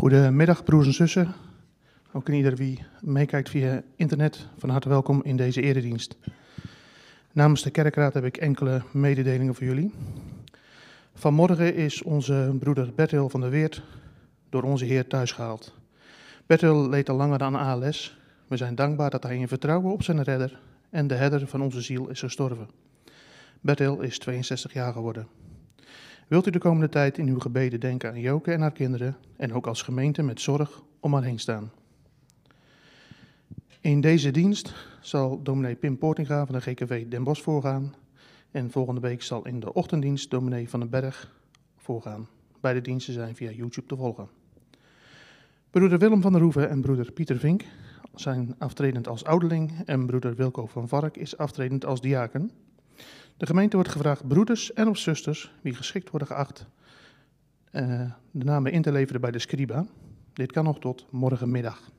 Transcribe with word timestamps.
Goedemiddag, 0.00 0.64
broers 0.64 0.86
en 0.86 0.92
zussen. 0.92 1.34
Ook 2.12 2.28
in 2.28 2.34
ieder 2.34 2.56
wie 2.56 2.84
meekijkt 3.00 3.50
via 3.50 3.82
internet, 3.96 4.46
van 4.58 4.68
harte 4.68 4.88
welkom 4.88 5.22
in 5.24 5.36
deze 5.36 5.62
eredienst. 5.62 6.16
Namens 7.32 7.62
de 7.62 7.70
kerkraad 7.70 8.14
heb 8.14 8.24
ik 8.24 8.36
enkele 8.36 8.82
mededelingen 8.92 9.54
voor 9.54 9.66
jullie. 9.66 9.92
Vanmorgen 11.14 11.74
is 11.74 12.02
onze 12.02 12.56
broeder 12.58 12.92
Bertil 12.94 13.28
van 13.28 13.40
der 13.40 13.50
Weert 13.50 13.82
door 14.48 14.62
onze 14.62 14.84
Heer 14.84 15.06
thuisgehaald. 15.06 15.74
Bertil 16.46 16.88
leed 16.88 17.08
al 17.08 17.16
langer 17.16 17.40
aan 17.40 17.54
ALS. 17.54 18.18
We 18.46 18.56
zijn 18.56 18.74
dankbaar 18.74 19.10
dat 19.10 19.22
hij 19.22 19.36
in 19.36 19.48
vertrouwen 19.48 19.92
op 19.92 20.02
zijn 20.02 20.22
redder 20.22 20.60
en 20.90 21.06
de 21.06 21.14
herder 21.14 21.46
van 21.46 21.62
onze 21.62 21.80
ziel 21.80 22.08
is 22.08 22.20
gestorven. 22.20 22.68
Bertil 23.60 24.00
is 24.00 24.18
62 24.18 24.72
jaar 24.72 24.92
geworden. 24.92 25.39
Wilt 26.30 26.46
u 26.46 26.50
de 26.50 26.58
komende 26.58 26.88
tijd 26.88 27.18
in 27.18 27.28
uw 27.28 27.38
gebeden 27.38 27.80
denken 27.80 28.10
aan 28.10 28.20
Joke 28.20 28.52
en 28.52 28.60
haar 28.60 28.72
kinderen 28.72 29.16
en 29.36 29.52
ook 29.52 29.66
als 29.66 29.82
gemeente 29.82 30.22
met 30.22 30.40
zorg 30.40 30.82
om 31.00 31.14
haar 31.14 31.22
heen 31.22 31.38
staan. 31.38 31.70
In 33.80 34.00
deze 34.00 34.30
dienst 34.30 34.74
zal 35.00 35.42
dominee 35.42 35.74
Pim 35.74 35.98
Poortinga 35.98 36.46
van 36.46 36.54
de 36.54 36.60
GKV 36.60 37.06
Den 37.06 37.24
Bosch 37.24 37.42
voorgaan 37.42 37.94
en 38.50 38.70
volgende 38.70 39.00
week 39.00 39.22
zal 39.22 39.46
in 39.46 39.60
de 39.60 39.72
ochtenddienst 39.72 40.30
dominee 40.30 40.68
van 40.68 40.80
den 40.80 40.90
Berg 40.90 41.34
voorgaan. 41.76 42.28
Beide 42.60 42.80
diensten 42.80 43.14
zijn 43.14 43.36
via 43.36 43.50
YouTube 43.50 43.86
te 43.86 43.96
volgen. 43.96 44.28
Broeder 45.70 45.98
Willem 45.98 46.20
van 46.20 46.32
der 46.32 46.42
Hoeven 46.42 46.68
en 46.68 46.80
broeder 46.80 47.12
Pieter 47.12 47.38
Vink 47.38 47.64
zijn 48.14 48.54
aftredend 48.58 49.08
als 49.08 49.24
ouderling 49.24 49.72
en 49.84 50.06
broeder 50.06 50.34
Wilco 50.34 50.66
van 50.66 50.88
Vark 50.88 51.16
is 51.16 51.36
aftredend 51.36 51.84
als 51.84 52.00
diaken. 52.00 52.50
De 53.40 53.46
gemeente 53.46 53.76
wordt 53.76 53.90
gevraagd 53.90 54.28
broeders 54.28 54.72
en 54.72 54.88
of 54.88 54.98
zusters, 54.98 55.52
wie 55.60 55.74
geschikt 55.74 56.10
worden 56.10 56.28
geacht, 56.28 56.66
uh, 57.72 58.10
de 58.30 58.44
namen 58.44 58.72
in 58.72 58.82
te 58.82 58.92
leveren 58.92 59.20
bij 59.20 59.30
de 59.30 59.38
scriba. 59.38 59.86
Dit 60.32 60.52
kan 60.52 60.64
nog 60.64 60.78
tot 60.78 61.06
morgenmiddag. 61.10 61.90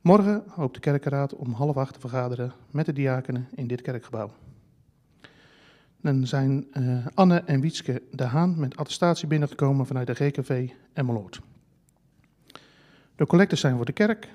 Morgen 0.00 0.42
hoopt 0.48 0.74
de 0.74 0.80
kerkenraad 0.80 1.34
om 1.34 1.52
half 1.52 1.76
acht 1.76 1.94
te 1.94 2.00
vergaderen 2.00 2.52
met 2.70 2.86
de 2.86 2.92
diakenen 2.92 3.48
in 3.54 3.66
dit 3.66 3.82
kerkgebouw. 3.82 4.32
Dan 6.00 6.26
zijn 6.26 6.66
uh, 6.72 7.06
Anne 7.14 7.38
en 7.38 7.60
Wietske 7.60 8.02
de 8.10 8.24
Haan 8.24 8.58
met 8.58 8.76
attestatie 8.76 9.28
binnengekomen 9.28 9.86
vanuit 9.86 10.06
de 10.06 10.14
GKV 10.14 10.70
Emmeloord. 10.92 11.40
De 13.16 13.26
collecten 13.26 13.58
zijn 13.58 13.76
voor 13.76 13.84
de 13.84 13.92
kerk. 13.92 14.28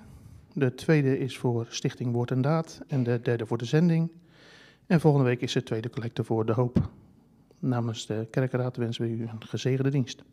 De 0.53 0.75
tweede 0.75 1.19
is 1.19 1.37
voor 1.37 1.65
Stichting 1.69 2.11
Woord 2.11 2.31
en 2.31 2.41
Daad 2.41 2.81
en 2.87 3.03
de 3.03 3.21
derde 3.21 3.45
voor 3.45 3.57
de 3.57 3.65
zending. 3.65 4.11
En 4.89 4.99
volgende 4.99 5.25
week 5.25 5.41
is 5.41 5.53
de 5.53 5.63
tweede 5.63 5.89
collecte 5.89 6.23
voor 6.23 6.45
de 6.45 6.53
hoop. 6.53 6.89
Namens 7.59 8.05
de 8.05 8.27
kerkenraad 8.31 8.77
wensen 8.77 9.05
we 9.05 9.11
u 9.11 9.27
een 9.27 9.45
gezegende 9.45 9.89
dienst. 9.89 10.23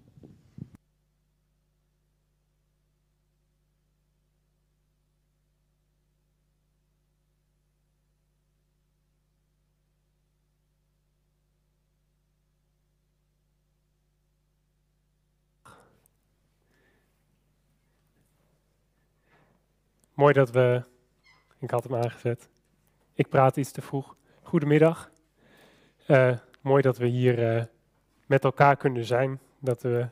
Mooi 20.15 20.33
dat 20.33 20.51
we. 20.51 20.85
Ik 21.59 21.71
had 21.71 21.85
hem 21.85 21.95
aangezet. 21.95 22.49
Ik 23.15 23.29
praat 23.29 23.57
iets 23.57 23.71
te 23.71 23.83
vroeg. 23.83 24.17
Goedemiddag. 24.47 25.11
Uh, 26.09 26.37
mooi 26.61 26.83
dat 26.83 26.99
we 26.99 27.07
hier 27.07 27.57
uh, 27.57 27.63
met 28.27 28.45
elkaar 28.45 28.77
kunnen 28.77 29.05
zijn. 29.05 29.41
Dat 29.59 29.83
we 29.83 30.07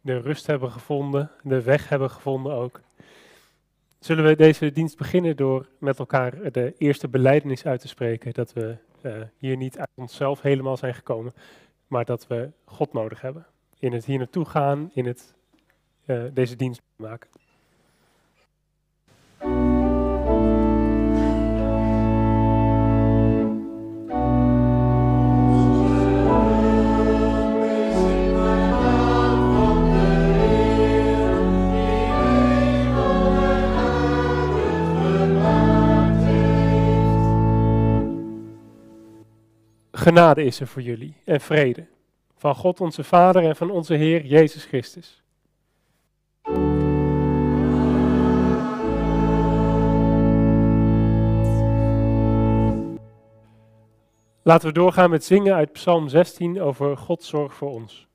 de 0.00 0.18
rust 0.18 0.46
hebben 0.46 0.70
gevonden, 0.70 1.30
de 1.42 1.62
weg 1.62 1.88
hebben 1.88 2.10
gevonden 2.10 2.52
ook. 2.52 2.80
Zullen 3.98 4.24
we 4.24 4.36
deze 4.36 4.72
dienst 4.72 4.96
beginnen 4.96 5.36
door 5.36 5.68
met 5.78 5.98
elkaar 5.98 6.52
de 6.52 6.74
eerste 6.78 7.08
beleidenis 7.08 7.66
uit 7.66 7.80
te 7.80 7.88
spreken. 7.88 8.32
Dat 8.32 8.52
we 8.52 8.76
uh, 9.02 9.12
hier 9.36 9.56
niet 9.56 9.78
uit 9.78 9.90
onszelf 9.94 10.40
helemaal 10.40 10.76
zijn 10.76 10.94
gekomen, 10.94 11.32
maar 11.86 12.04
dat 12.04 12.26
we 12.26 12.50
God 12.64 12.92
nodig 12.92 13.20
hebben. 13.20 13.46
In 13.78 13.92
het 13.92 14.04
hier 14.04 14.18
naartoe 14.18 14.44
gaan, 14.44 14.90
in 14.92 15.06
het 15.06 15.34
deze 16.32 16.56
dienst 16.56 16.82
maken. 16.96 17.30
Genade 40.04 40.44
is 40.44 40.60
er 40.60 40.66
voor 40.66 40.82
jullie 40.82 41.16
en 41.24 41.40
vrede. 41.40 41.86
Van 42.36 42.54
God 42.54 42.80
onze 42.80 43.04
Vader 43.04 43.44
en 43.44 43.56
van 43.56 43.70
onze 43.70 43.94
Heer 43.94 44.24
Jezus 44.24 44.64
Christus. 44.64 45.22
Laten 54.42 54.68
we 54.68 54.72
doorgaan 54.72 55.10
met 55.10 55.24
zingen 55.24 55.54
uit 55.54 55.72
Psalm 55.72 56.08
16 56.08 56.60
over 56.60 56.96
Gods 56.96 57.28
zorg 57.28 57.54
voor 57.54 57.70
ons. 57.70 58.08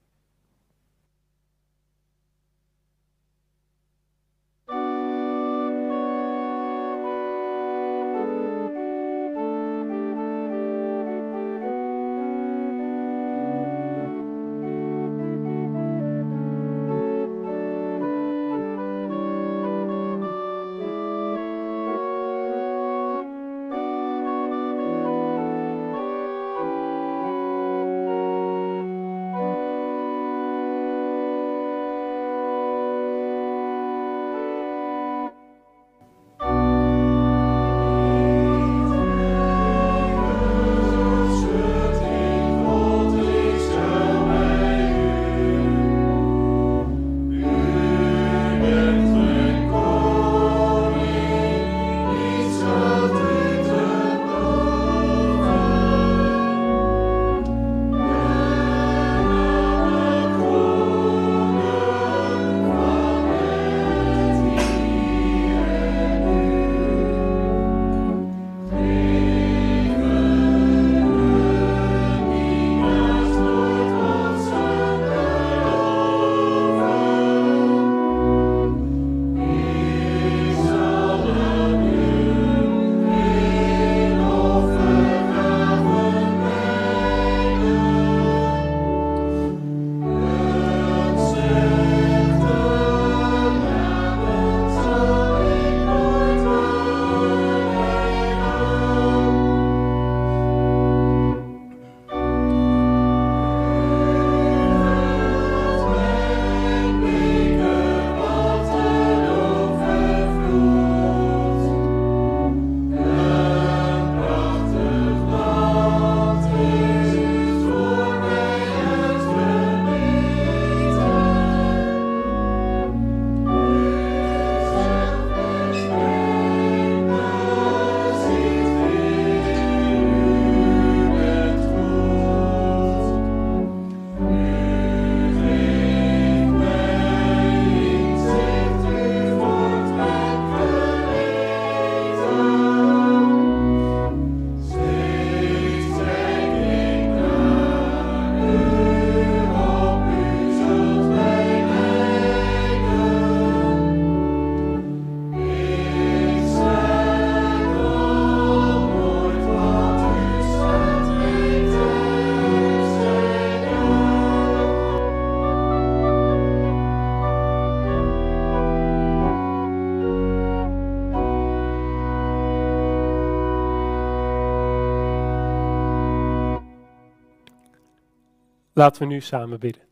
Laten 178.80 179.02
we 179.02 179.08
nu 179.08 179.22
samen 179.22 179.60
bidden. 179.60 179.84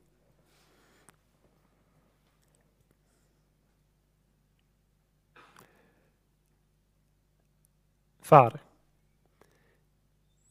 Vader, 8.20 8.60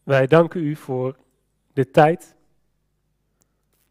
wij 0.02 0.26
danken 0.26 0.62
u 0.62 0.76
voor 0.76 1.16
de 1.72 1.90
tijd, 1.90 2.34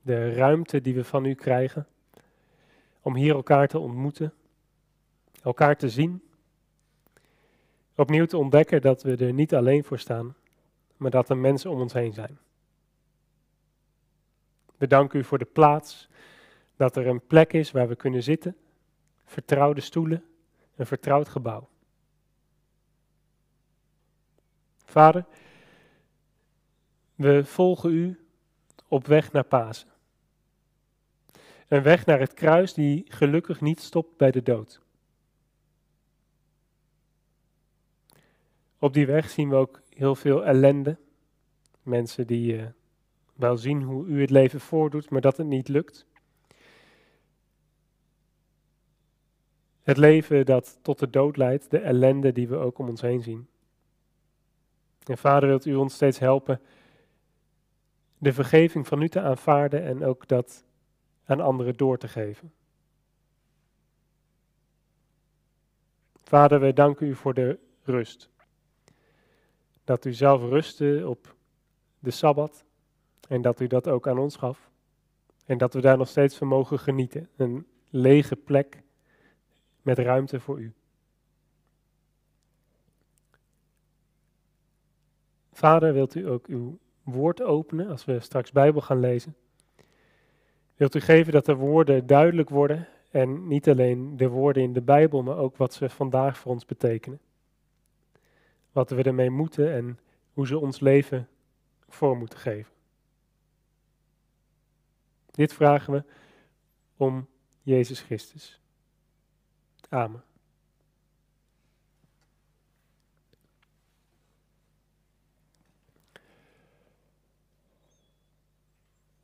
de 0.01 0.33
ruimte 0.33 0.81
die 0.81 0.95
we 0.95 1.03
van 1.03 1.25
u 1.25 1.33
krijgen 1.33 1.87
om 3.01 3.15
hier 3.15 3.35
elkaar 3.35 3.67
te 3.67 3.79
ontmoeten, 3.79 4.33
elkaar 5.41 5.77
te 5.77 5.89
zien, 5.89 6.23
opnieuw 7.95 8.25
te 8.25 8.37
ontdekken 8.37 8.81
dat 8.81 9.03
we 9.03 9.15
er 9.15 9.33
niet 9.33 9.55
alleen 9.55 9.83
voor 9.83 9.99
staan, 9.99 10.35
maar 10.97 11.11
dat 11.11 11.29
er 11.29 11.37
mensen 11.37 11.71
om 11.71 11.81
ons 11.81 11.93
heen 11.93 12.13
zijn. 12.13 12.37
We 14.77 14.87
danken 14.87 15.19
u 15.19 15.23
voor 15.23 15.37
de 15.37 15.45
plaats, 15.45 16.09
dat 16.75 16.95
er 16.95 17.07
een 17.07 17.25
plek 17.27 17.53
is 17.53 17.71
waar 17.71 17.87
we 17.87 17.95
kunnen 17.95 18.23
zitten, 18.23 18.57
vertrouwde 19.25 19.81
stoelen, 19.81 20.23
een 20.75 20.85
vertrouwd 20.85 21.29
gebouw. 21.29 21.69
Vader, 24.85 25.25
we 27.15 27.45
volgen 27.45 27.91
u 27.91 28.25
op 28.87 29.07
weg 29.07 29.31
naar 29.31 29.43
Pasen. 29.43 29.89
Een 31.67 31.83
weg 31.83 32.05
naar 32.05 32.19
het 32.19 32.33
kruis 32.33 32.73
die 32.73 33.05
gelukkig 33.07 33.61
niet 33.61 33.79
stopt 33.79 34.17
bij 34.17 34.31
de 34.31 34.43
dood. 34.43 34.81
Op 38.79 38.93
die 38.93 39.05
weg 39.05 39.29
zien 39.29 39.49
we 39.49 39.55
ook 39.55 39.81
heel 39.89 40.15
veel 40.15 40.45
ellende. 40.45 40.97
Mensen 41.83 42.27
die 42.27 42.55
uh, 42.55 42.65
wel 43.35 43.57
zien 43.57 43.81
hoe 43.81 44.05
u 44.05 44.21
het 44.21 44.29
leven 44.29 44.59
voordoet, 44.59 45.09
maar 45.09 45.21
dat 45.21 45.37
het 45.37 45.47
niet 45.47 45.67
lukt. 45.67 46.05
Het 49.83 49.97
leven 49.97 50.45
dat 50.45 50.79
tot 50.81 50.99
de 50.99 51.09
dood 51.09 51.37
leidt, 51.37 51.71
de 51.71 51.79
ellende 51.79 52.31
die 52.31 52.47
we 52.47 52.55
ook 52.55 52.79
om 52.79 52.89
ons 52.89 53.01
heen 53.01 53.21
zien. 53.21 53.47
En 55.03 55.17
vader, 55.17 55.49
wilt 55.49 55.65
u 55.65 55.75
ons 55.75 55.93
steeds 55.93 56.19
helpen 56.19 56.61
de 58.17 58.33
vergeving 58.33 58.87
van 58.87 59.01
u 59.01 59.09
te 59.09 59.21
aanvaarden 59.21 59.83
en 59.83 60.03
ook 60.03 60.27
dat 60.27 60.63
aan 61.25 61.39
anderen 61.39 61.73
door 61.73 61.97
te 61.97 62.07
geven. 62.07 62.53
Vader, 66.23 66.59
wij 66.59 66.73
danken 66.73 67.07
u 67.07 67.15
voor 67.15 67.33
de 67.33 67.59
rust. 67.83 68.29
Dat 69.83 70.05
u 70.05 70.13
zelf 70.13 70.41
rustte 70.41 71.03
op 71.07 71.35
de 71.99 72.11
Sabbat 72.11 72.65
en 73.27 73.41
dat 73.41 73.59
u 73.59 73.67
dat 73.67 73.87
ook 73.87 74.07
aan 74.07 74.19
ons 74.19 74.35
gaf. 74.35 74.69
En 75.45 75.57
dat 75.57 75.73
we 75.73 75.81
daar 75.81 75.97
nog 75.97 76.07
steeds 76.07 76.37
van 76.37 76.47
mogen 76.47 76.79
genieten. 76.79 77.29
Een 77.35 77.67
lege 77.89 78.35
plek 78.35 78.83
met 79.81 79.97
ruimte 79.97 80.39
voor 80.39 80.59
u. 80.59 80.73
Vader, 85.51 85.93
wilt 85.93 86.15
u 86.15 86.27
ook 86.29 86.47
uw 86.47 86.77
woord 87.03 87.41
openen 87.41 87.87
als 87.89 88.05
we 88.05 88.19
straks 88.19 88.51
Bijbel 88.51 88.81
gaan 88.81 88.99
lezen? 88.99 89.35
Wilt 90.75 90.95
u 90.95 90.99
geven 90.99 91.33
dat 91.33 91.45
de 91.45 91.55
woorden 91.55 92.07
duidelijk 92.07 92.49
worden 92.49 92.87
en 93.11 93.47
niet 93.47 93.69
alleen 93.69 94.17
de 94.17 94.27
woorden 94.27 94.63
in 94.63 94.73
de 94.73 94.81
Bijbel, 94.81 95.23
maar 95.23 95.37
ook 95.37 95.57
wat 95.57 95.73
ze 95.73 95.89
vandaag 95.89 96.37
voor 96.37 96.51
ons 96.51 96.65
betekenen? 96.65 97.19
Wat 98.71 98.89
we 98.89 99.03
ermee 99.03 99.29
moeten 99.29 99.73
en 99.73 99.99
hoe 100.33 100.47
ze 100.47 100.59
ons 100.59 100.79
leven 100.79 101.27
voor 101.87 102.17
moeten 102.17 102.39
geven. 102.39 102.74
Dit 105.35 105.53
vragen 105.53 105.93
we 105.93 106.03
om 106.97 107.27
Jezus 107.61 108.01
Christus. 108.01 108.59
Amen. 109.89 110.23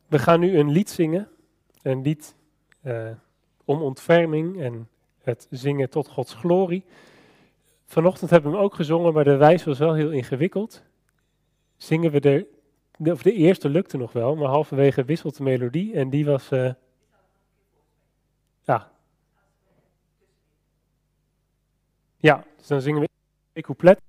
We 0.08 0.20
gaan 0.20 0.40
nu 0.40 0.58
een 0.58 0.72
lied 0.72 0.90
zingen. 0.90 1.30
Een 1.82 2.02
lied 2.02 2.36
uh, 2.84 3.12
om 3.66 3.82
ontferming 3.82 4.62
en 4.62 4.90
het 5.22 5.48
zingen 5.50 5.90
tot 5.90 6.08
Gods 6.08 6.34
glorie. 6.34 6.84
Vanochtend 7.86 8.30
hebben 8.30 8.52
we 8.52 8.58
hem 8.58 8.66
ook 8.66 8.76
gezongen, 8.76 9.14
maar 9.14 9.24
de 9.24 9.36
wijs 9.36 9.64
was 9.64 9.80
wel 9.80 9.94
heel 9.94 10.12
ingewikkeld. 10.12 10.84
Zingen 11.78 12.12
we 12.12 12.20
de, 12.20 12.48
de, 13.04 13.12
of 13.12 13.22
de 13.22 13.34
eerste 13.34 13.70
lukte 13.70 13.98
nog 13.98 14.12
wel, 14.12 14.36
maar 14.36 14.48
halverwege 14.48 15.04
wisselt 15.04 15.38
de 15.38 15.44
melodie 15.44 15.94
en 15.94 16.10
die 16.10 16.26
was. 16.26 16.52
Uh, 16.52 16.74
ja. 18.62 18.92
Ja, 22.18 22.44
dus 22.58 22.68
dan 22.68 22.82
zingen 22.82 23.02
we 23.02 23.10
een 23.54 23.62
couplet. 23.62 24.02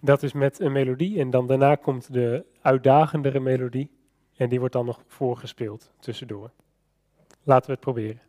Dat 0.00 0.22
is 0.22 0.32
met 0.32 0.60
een 0.60 0.72
melodie 0.72 1.20
en 1.20 1.30
dan 1.30 1.46
daarna 1.46 1.74
komt 1.74 2.12
de 2.12 2.44
uitdagendere 2.60 3.40
melodie. 3.40 3.90
En 4.36 4.48
die 4.48 4.58
wordt 4.58 4.74
dan 4.74 4.86
nog 4.86 5.02
voorgespeeld 5.06 5.92
tussendoor. 5.98 6.50
Laten 7.42 7.66
we 7.66 7.72
het 7.72 7.80
proberen. 7.80 8.20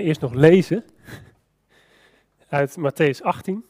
Eerst 0.00 0.20
nog 0.20 0.34
lezen 0.34 0.84
uit 2.48 2.76
Matthäus 2.78 3.22
18, 3.22 3.64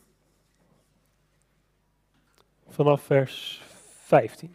vanaf 2.68 3.02
vers 3.02 3.62
15. 4.04 4.54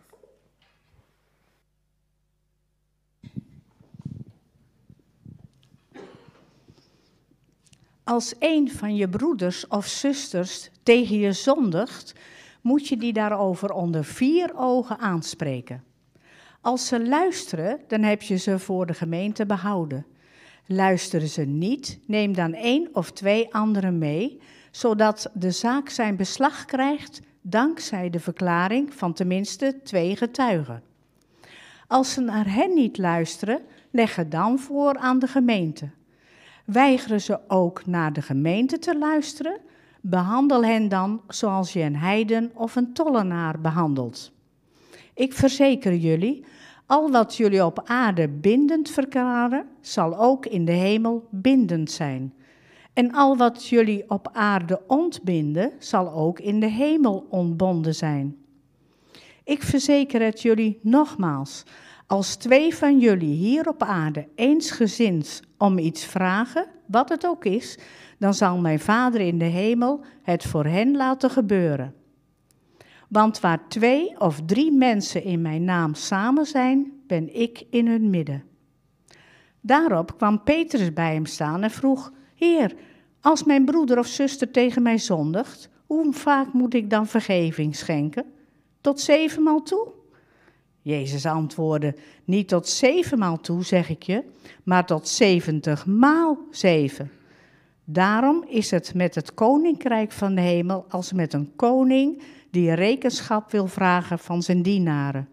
Als 8.04 8.36
een 8.40 8.72
van 8.72 8.96
je 8.96 9.10
broeders 9.10 9.68
of 9.68 9.86
zusters 9.86 10.70
tegen 10.84 11.18
je 11.18 11.34
zondigt, 11.34 12.14
moet 12.62 12.88
je 12.88 12.98
die 12.98 13.14
daarover 13.14 13.72
onder 13.72 14.04
vier 14.04 14.52
ogen 14.56 14.98
aanspreken. 14.98 15.84
Als 16.62 16.88
ze 16.88 17.08
luisteren, 17.08 17.82
dan 17.88 18.02
heb 18.02 18.22
je 18.22 18.36
ze 18.36 18.60
voor 18.60 18.86
de 18.86 18.94
gemeente 18.94 19.46
behouden. 19.46 20.06
Luisteren 20.66 21.28
ze 21.28 21.42
niet, 21.42 22.00
neem 22.08 22.34
dan 22.34 22.54
één 22.54 22.90
of 22.94 23.12
twee 23.12 23.54
anderen 23.54 23.98
mee, 23.98 24.40
zodat 24.72 25.32
de 25.34 25.52
zaak 25.52 25.90
zijn 25.90 26.16
beslag 26.16 26.66
krijgt 26.66 27.22
dankzij 27.42 28.10
de 28.10 28.20
verklaring 28.20 28.94
van 28.94 29.14
tenminste 29.14 29.80
twee 29.84 30.16
getuigen. 30.16 30.84
Als 31.88 32.14
ze 32.14 32.22
naar 32.22 32.54
hen 32.54 32.74
niet 32.74 32.98
luisteren, 32.98 33.62
leg 33.92 34.16
het 34.16 34.32
dan 34.32 34.60
voor 34.60 34.98
aan 34.98 35.20
de 35.20 35.28
gemeente. 35.28 35.90
Weigeren 36.66 37.22
ze 37.22 37.40
ook 37.48 37.86
naar 37.86 38.14
de 38.14 38.22
gemeente 38.22 38.80
te 38.80 38.98
luisteren, 38.98 39.60
behandel 40.02 40.66
hen 40.66 40.90
dan 40.90 41.22
zoals 41.28 41.74
je 41.74 41.82
een 41.82 41.96
heiden 41.96 42.52
of 42.54 42.76
een 42.76 42.94
tollenaar 42.94 43.62
behandelt. 43.62 44.32
Ik 45.14 45.34
verzeker 45.34 45.96
jullie, 45.96 46.46
al 46.86 47.12
wat 47.12 47.36
jullie 47.36 47.66
op 47.66 47.82
aarde 47.84 48.30
bindend 48.30 48.90
verklaren, 48.90 49.68
zal 49.82 50.18
ook 50.18 50.46
in 50.46 50.66
de 50.66 50.72
hemel 50.72 51.28
bindend 51.32 51.92
zijn. 51.92 52.34
En 52.94 53.12
al 53.12 53.38
wat 53.38 53.68
jullie 53.68 54.10
op 54.10 54.30
aarde 54.34 54.82
ontbinden, 54.88 55.72
zal 55.80 56.12
ook 56.12 56.40
in 56.40 56.60
de 56.60 56.70
hemel 56.70 57.26
ontbonden 57.30 57.96
zijn. 57.96 58.36
Ik 59.44 59.64
verzeker 59.64 60.22
het 60.22 60.42
jullie 60.42 60.80
nogmaals. 60.82 61.64
Als 62.08 62.36
twee 62.36 62.76
van 62.76 63.00
jullie 63.00 63.36
hier 63.36 63.68
op 63.68 63.84
aarde 63.84 64.28
eensgezind 64.36 65.42
om 65.58 65.78
iets 65.78 66.06
vragen, 66.06 66.68
wat 66.86 67.10
het 67.10 67.26
ook 67.28 67.46
is, 67.46 67.78
dan 68.20 68.34
zal 68.34 68.58
mijn 68.58 68.80
Vader 68.80 69.22
in 69.22 69.38
de 69.38 69.46
hemel 69.46 70.04
het 70.22 70.44
voor 70.44 70.66
hen 70.66 70.96
laten 70.96 71.30
gebeuren. 71.30 71.94
Want 73.16 73.40
waar 73.40 73.68
twee 73.68 74.20
of 74.20 74.42
drie 74.46 74.72
mensen 74.72 75.24
in 75.24 75.42
mijn 75.42 75.64
naam 75.64 75.94
samen 75.94 76.46
zijn, 76.46 76.92
ben 77.08 77.36
ik 77.36 77.64
in 77.70 77.88
hun 77.88 78.10
midden. 78.10 78.44
Daarop 79.62 80.18
kwam 80.18 80.44
Petrus 80.44 80.94
bij 80.94 81.14
hem 81.14 81.26
staan 81.26 81.64
en 81.64 81.72
vroeg: 81.72 82.12
Heer, 82.36 82.76
als 83.22 83.44
mijn 83.44 83.66
broeder 83.66 84.00
of 84.00 84.08
zuster 84.08 84.52
tegen 84.52 84.82
mij 84.82 84.98
zondigt, 84.98 85.70
hoe 85.86 86.14
vaak 86.14 86.54
moet 86.54 86.74
ik 86.74 86.90
dan 86.90 87.08
vergeving 87.08 87.76
schenken? 87.76 88.26
Tot 88.82 89.00
zevenmaal 89.00 89.62
toe? 89.64 89.88
Jezus 90.82 91.26
antwoordde: 91.26 91.96
Niet 92.26 92.48
tot 92.48 92.68
zevenmaal 92.68 93.40
toe, 93.40 93.64
zeg 93.64 93.90
ik 93.90 94.04
je, 94.04 94.24
maar 94.64 94.86
tot 94.86 95.08
zeventig 95.08 95.86
maal 95.86 96.38
zeven. 96.52 97.12
Daarom 97.84 98.44
is 98.48 98.72
het 98.72 98.94
met 98.94 99.16
het 99.16 99.34
koninkrijk 99.34 100.12
van 100.12 100.36
de 100.36 100.42
hemel 100.42 100.86
als 100.90 101.14
met 101.14 101.34
een 101.34 101.52
koning 101.56 102.22
die 102.56 102.74
rekenschap 102.74 103.52
wil 103.52 103.68
vragen 103.68 104.20
van 104.20 104.42
zijn 104.42 104.62
dienaren. 104.62 105.28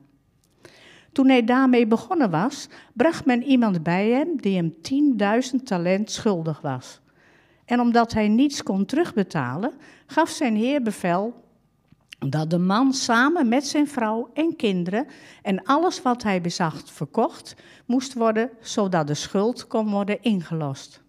Toen 1.12 1.28
hij 1.28 1.44
daarmee 1.44 1.86
begonnen 1.86 2.30
was, 2.30 2.68
bracht 2.92 3.24
men 3.24 3.42
iemand 3.42 3.82
bij 3.82 4.08
hem 4.08 4.40
die 4.40 4.56
hem 4.56 4.74
10.000 5.54 5.62
talent 5.64 6.10
schuldig 6.10 6.60
was. 6.60 7.00
En 7.64 7.80
omdat 7.80 8.12
hij 8.12 8.28
niets 8.28 8.62
kon 8.62 8.84
terugbetalen, 8.84 9.72
gaf 10.06 10.28
zijn 10.28 10.56
heer 10.56 10.82
bevel 10.82 11.44
dat 12.18 12.50
de 12.50 12.58
man 12.58 12.92
samen 12.92 13.48
met 13.48 13.66
zijn 13.66 13.88
vrouw 13.88 14.30
en 14.34 14.56
kinderen 14.56 15.06
en 15.42 15.64
alles 15.64 16.02
wat 16.02 16.22
hij 16.22 16.40
bezat 16.40 16.90
verkocht 16.90 17.56
moest 17.86 18.14
worden, 18.14 18.50
zodat 18.60 19.06
de 19.06 19.14
schuld 19.14 19.66
kon 19.66 19.90
worden 19.90 20.22
ingelost. 20.22 21.01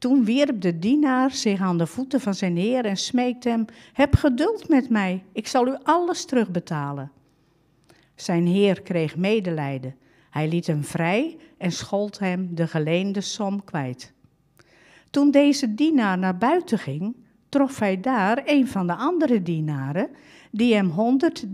Toen 0.00 0.24
wierp 0.24 0.60
de 0.60 0.78
dienaar 0.78 1.30
zich 1.30 1.60
aan 1.60 1.78
de 1.78 1.86
voeten 1.86 2.20
van 2.20 2.34
zijn 2.34 2.56
heer 2.56 2.84
en 2.84 2.96
smeekte 2.96 3.48
hem: 3.48 3.64
Heb 3.92 4.14
geduld 4.14 4.68
met 4.68 4.88
mij, 4.88 5.24
ik 5.32 5.46
zal 5.46 5.66
u 5.66 5.76
alles 5.82 6.24
terugbetalen. 6.24 7.10
Zijn 8.14 8.46
heer 8.46 8.82
kreeg 8.82 9.16
medelijden. 9.16 9.94
Hij 10.30 10.48
liet 10.48 10.66
hem 10.66 10.84
vrij 10.84 11.36
en 11.58 11.72
schold 11.72 12.18
hem 12.18 12.54
de 12.54 12.66
geleende 12.66 13.20
som 13.20 13.64
kwijt. 13.64 14.12
Toen 15.10 15.30
deze 15.30 15.74
dienaar 15.74 16.18
naar 16.18 16.38
buiten 16.38 16.78
ging, 16.78 17.16
trof 17.48 17.78
hij 17.78 18.00
daar 18.00 18.42
een 18.44 18.68
van 18.68 18.86
de 18.86 18.94
andere 18.94 19.42
dienaren, 19.42 20.08
die 20.50 20.74
hem 20.74 20.88
honderd 20.88 21.52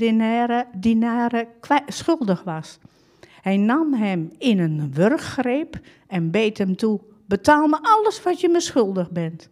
dinaren, 0.74 1.48
schuldig 1.86 2.42
was. 2.42 2.78
Hij 3.42 3.56
nam 3.56 3.94
hem 3.94 4.32
in 4.38 4.58
een 4.58 4.92
wurggreep 4.92 5.80
en 6.06 6.30
beet 6.30 6.58
hem 6.58 6.76
toe: 6.76 7.00
Betaal 7.26 7.66
me 7.66 7.78
alles 7.82 8.22
wat 8.22 8.40
je 8.40 8.48
me 8.48 8.60
schuldig 8.60 9.10
bent. 9.10 9.48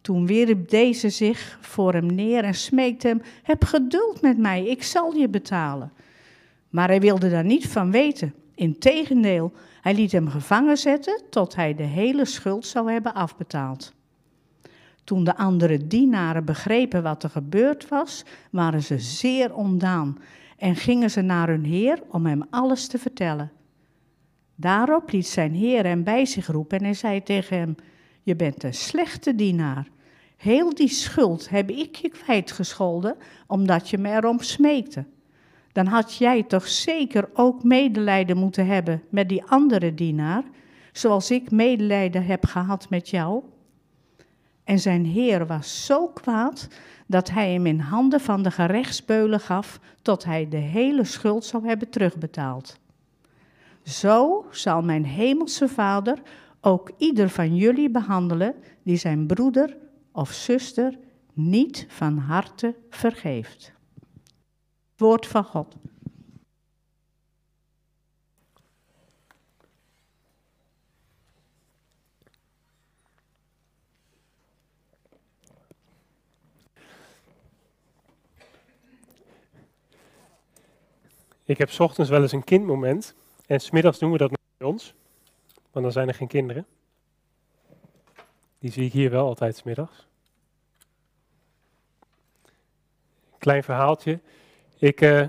Toen 0.00 0.26
wierp 0.26 0.68
deze 0.68 1.08
zich 1.08 1.58
voor 1.60 1.92
hem 1.92 2.14
neer 2.14 2.44
en 2.44 2.54
smeekte 2.54 3.08
hem: 3.08 3.22
Heb 3.42 3.64
geduld 3.64 4.20
met 4.20 4.38
mij, 4.38 4.66
ik 4.66 4.82
zal 4.82 5.14
je 5.14 5.28
betalen. 5.28 5.92
Maar 6.68 6.88
hij 6.88 7.00
wilde 7.00 7.30
daar 7.30 7.44
niet 7.44 7.68
van 7.68 7.90
weten. 7.90 8.34
Integendeel, 8.54 9.52
hij 9.80 9.94
liet 9.94 10.12
hem 10.12 10.28
gevangen 10.28 10.76
zetten 10.76 11.22
tot 11.30 11.54
hij 11.54 11.74
de 11.74 11.82
hele 11.82 12.24
schuld 12.24 12.66
zou 12.66 12.92
hebben 12.92 13.14
afbetaald. 13.14 13.92
Toen 15.04 15.24
de 15.24 15.36
andere 15.36 15.86
dienaren 15.86 16.44
begrepen 16.44 17.02
wat 17.02 17.22
er 17.22 17.30
gebeurd 17.30 17.88
was, 17.88 18.24
waren 18.50 18.82
ze 18.82 18.98
zeer 18.98 19.54
ontdaan 19.54 20.18
en 20.58 20.76
gingen 20.76 21.10
ze 21.10 21.20
naar 21.20 21.48
hun 21.48 21.64
heer 21.64 22.02
om 22.08 22.26
hem 22.26 22.42
alles 22.50 22.86
te 22.86 22.98
vertellen. 22.98 23.52
Daarop 24.56 25.12
liet 25.12 25.26
zijn 25.26 25.54
heer 25.54 25.84
hem 25.84 26.04
bij 26.04 26.26
zich 26.26 26.46
roepen 26.46 26.78
en 26.78 26.96
zei 26.96 27.22
tegen 27.22 27.58
hem: 27.58 27.74
Je 28.22 28.36
bent 28.36 28.62
een 28.62 28.74
slechte 28.74 29.34
dienaar. 29.34 29.88
Heel 30.36 30.74
die 30.74 30.88
schuld 30.88 31.48
heb 31.48 31.70
ik 31.70 31.94
je 31.94 32.08
kwijtgescholden, 32.08 33.16
omdat 33.46 33.88
je 33.88 33.98
me 33.98 34.10
erom 34.10 34.40
smeekte. 34.40 35.04
Dan 35.72 35.86
had 35.86 36.16
jij 36.16 36.42
toch 36.42 36.68
zeker 36.68 37.28
ook 37.34 37.64
medelijden 37.64 38.36
moeten 38.36 38.66
hebben 38.66 39.02
met 39.08 39.28
die 39.28 39.44
andere 39.44 39.94
dienaar, 39.94 40.42
zoals 40.92 41.30
ik 41.30 41.50
medelijden 41.50 42.24
heb 42.24 42.44
gehad 42.44 42.90
met 42.90 43.08
jou. 43.10 43.42
En 44.64 44.78
zijn 44.78 45.04
heer 45.04 45.46
was 45.46 45.86
zo 45.86 46.08
kwaad 46.08 46.68
dat 47.06 47.30
hij 47.30 47.52
hem 47.52 47.66
in 47.66 47.78
handen 47.78 48.20
van 48.20 48.42
de 48.42 48.50
gerechtsbeulen 48.50 49.40
gaf, 49.40 49.80
tot 50.02 50.24
hij 50.24 50.48
de 50.48 50.56
hele 50.56 51.04
schuld 51.04 51.44
zou 51.44 51.66
hebben 51.66 51.90
terugbetaald. 51.90 52.78
Zo 53.86 54.46
zal 54.50 54.82
mijn 54.82 55.04
hemelse 55.04 55.68
Vader 55.68 56.22
ook 56.60 56.90
ieder 56.96 57.28
van 57.28 57.56
jullie 57.56 57.90
behandelen 57.90 58.54
die 58.82 58.96
zijn 58.96 59.26
broeder 59.26 59.76
of 60.12 60.32
zuster 60.32 60.98
niet 61.32 61.86
van 61.88 62.18
harte 62.18 62.76
vergeeft. 62.90 63.72
Woord 64.96 65.26
van 65.26 65.44
God. 65.44 65.76
Ik 81.44 81.58
heb 81.58 81.70
ochtends 81.78 82.10
wel 82.10 82.22
eens 82.22 82.32
een 82.32 82.44
kindmoment 82.44 83.14
en 83.46 83.60
smiddags 83.60 83.98
doen 83.98 84.12
we 84.12 84.18
dat 84.18 84.30
bij 84.56 84.68
ons, 84.68 84.94
want 85.70 85.84
dan 85.84 85.92
zijn 85.92 86.08
er 86.08 86.14
geen 86.14 86.28
kinderen. 86.28 86.66
Die 88.58 88.70
zie 88.70 88.84
ik 88.84 88.92
hier 88.92 89.10
wel 89.10 89.26
altijd 89.26 89.56
smiddags. 89.56 90.06
Klein 93.38 93.64
verhaaltje. 93.64 94.20
Ik 94.78 95.00
uh, 95.00 95.26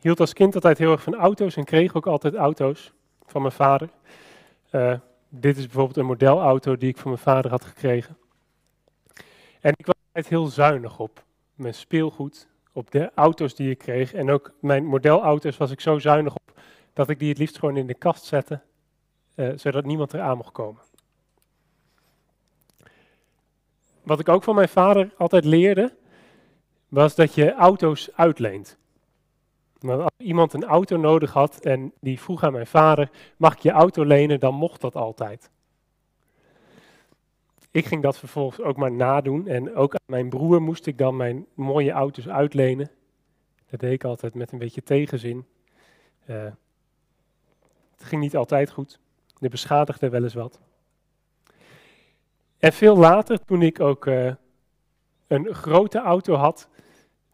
hield 0.00 0.20
als 0.20 0.32
kind 0.32 0.54
altijd 0.54 0.78
heel 0.78 0.92
erg 0.92 1.02
van 1.02 1.14
auto's 1.14 1.56
en 1.56 1.64
kreeg 1.64 1.94
ook 1.94 2.06
altijd 2.06 2.34
auto's 2.34 2.92
van 3.26 3.40
mijn 3.40 3.54
vader. 3.54 3.88
Uh, 4.70 4.98
dit 5.28 5.56
is 5.56 5.64
bijvoorbeeld 5.64 5.96
een 5.96 6.06
modelauto 6.06 6.76
die 6.76 6.88
ik 6.88 6.96
van 6.96 7.10
mijn 7.10 7.22
vader 7.22 7.50
had 7.50 7.64
gekregen. 7.64 8.16
En 9.60 9.72
ik 9.76 9.86
was 9.86 9.94
altijd 10.06 10.28
heel 10.28 10.46
zuinig 10.46 10.98
op 10.98 11.24
mijn 11.54 11.74
speelgoed, 11.74 12.48
op 12.72 12.90
de 12.90 13.10
auto's 13.14 13.54
die 13.54 13.70
ik 13.70 13.78
kreeg. 13.78 14.14
En 14.14 14.30
ook 14.30 14.52
mijn 14.60 14.84
modelauto's 14.84 15.56
was 15.56 15.70
ik 15.70 15.80
zo 15.80 15.98
zuinig 15.98 16.34
op 16.34 16.55
dat 16.96 17.08
ik 17.08 17.18
die 17.18 17.28
het 17.28 17.38
liefst 17.38 17.58
gewoon 17.58 17.76
in 17.76 17.86
de 17.86 17.94
kast 17.94 18.24
zette, 18.24 18.60
uh, 19.34 19.52
zodat 19.56 19.84
niemand 19.84 20.14
eraan 20.14 20.36
mocht 20.36 20.52
komen. 20.52 20.82
Wat 24.02 24.20
ik 24.20 24.28
ook 24.28 24.42
van 24.42 24.54
mijn 24.54 24.68
vader 24.68 25.14
altijd 25.16 25.44
leerde, 25.44 25.94
was 26.88 27.14
dat 27.14 27.34
je 27.34 27.54
auto's 27.54 28.12
uitleent. 28.12 28.78
Als 29.80 30.10
iemand 30.16 30.52
een 30.52 30.64
auto 30.64 30.96
nodig 30.96 31.32
had 31.32 31.64
en 31.64 31.92
die 32.00 32.20
vroeg 32.20 32.42
aan 32.42 32.52
mijn 32.52 32.66
vader, 32.66 33.10
mag 33.36 33.54
ik 33.54 33.60
je 33.60 33.70
auto 33.70 34.04
lenen, 34.04 34.40
dan 34.40 34.54
mocht 34.54 34.80
dat 34.80 34.94
altijd. 34.94 35.50
ik 37.70 37.86
ging 37.86 38.02
dat 38.02 38.18
vervolgens 38.18 38.60
ook 38.60 38.76
maar 38.76 38.92
nadoen. 38.92 39.46
En 39.46 39.74
ook 39.74 39.92
aan 39.92 40.00
mijn 40.06 40.28
broer 40.28 40.62
moest 40.62 40.86
ik 40.86 40.98
dan 40.98 41.16
mijn 41.16 41.46
mooie 41.54 41.90
auto's 41.92 42.28
uitlenen. 42.28 42.90
Dat 43.70 43.80
deed 43.80 43.92
ik 43.92 44.04
altijd 44.04 44.34
met 44.34 44.52
een 44.52 44.58
beetje 44.58 44.82
tegenzin. 44.82 45.46
Uh, 46.30 46.46
het 47.96 48.06
ging 48.06 48.22
niet 48.22 48.36
altijd 48.36 48.70
goed. 48.70 49.00
De 49.38 49.48
beschadigde 49.48 50.08
wel 50.08 50.22
eens 50.22 50.34
wat. 50.34 50.60
En 52.58 52.72
veel 52.72 52.96
later, 52.96 53.44
toen 53.44 53.62
ik 53.62 53.80
ook 53.80 54.06
uh, 54.06 54.34
een 55.26 55.54
grote 55.54 55.98
auto 55.98 56.34
had, 56.34 56.68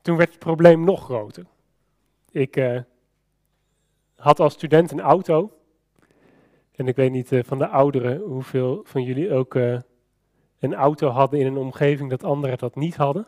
toen 0.02 0.16
werd 0.16 0.30
het 0.30 0.38
probleem 0.38 0.84
nog 0.84 1.04
groter. 1.04 1.46
Ik 2.30 2.56
uh, 2.56 2.80
had 4.16 4.40
als 4.40 4.52
student 4.52 4.90
een 4.90 5.00
auto. 5.00 5.52
En 6.72 6.88
ik 6.88 6.96
weet 6.96 7.10
niet 7.10 7.32
uh, 7.32 7.44
van 7.44 7.58
de 7.58 7.68
ouderen 7.68 8.20
hoeveel 8.20 8.80
van 8.84 9.02
jullie 9.02 9.32
ook 9.32 9.54
een 10.58 10.74
auto 10.74 11.08
hadden 11.08 11.40
in 11.40 11.46
een 11.46 11.56
omgeving 11.56 12.10
dat 12.10 12.24
anderen 12.24 12.58
dat 12.58 12.74
niet 12.74 12.96
hadden. 12.96 13.26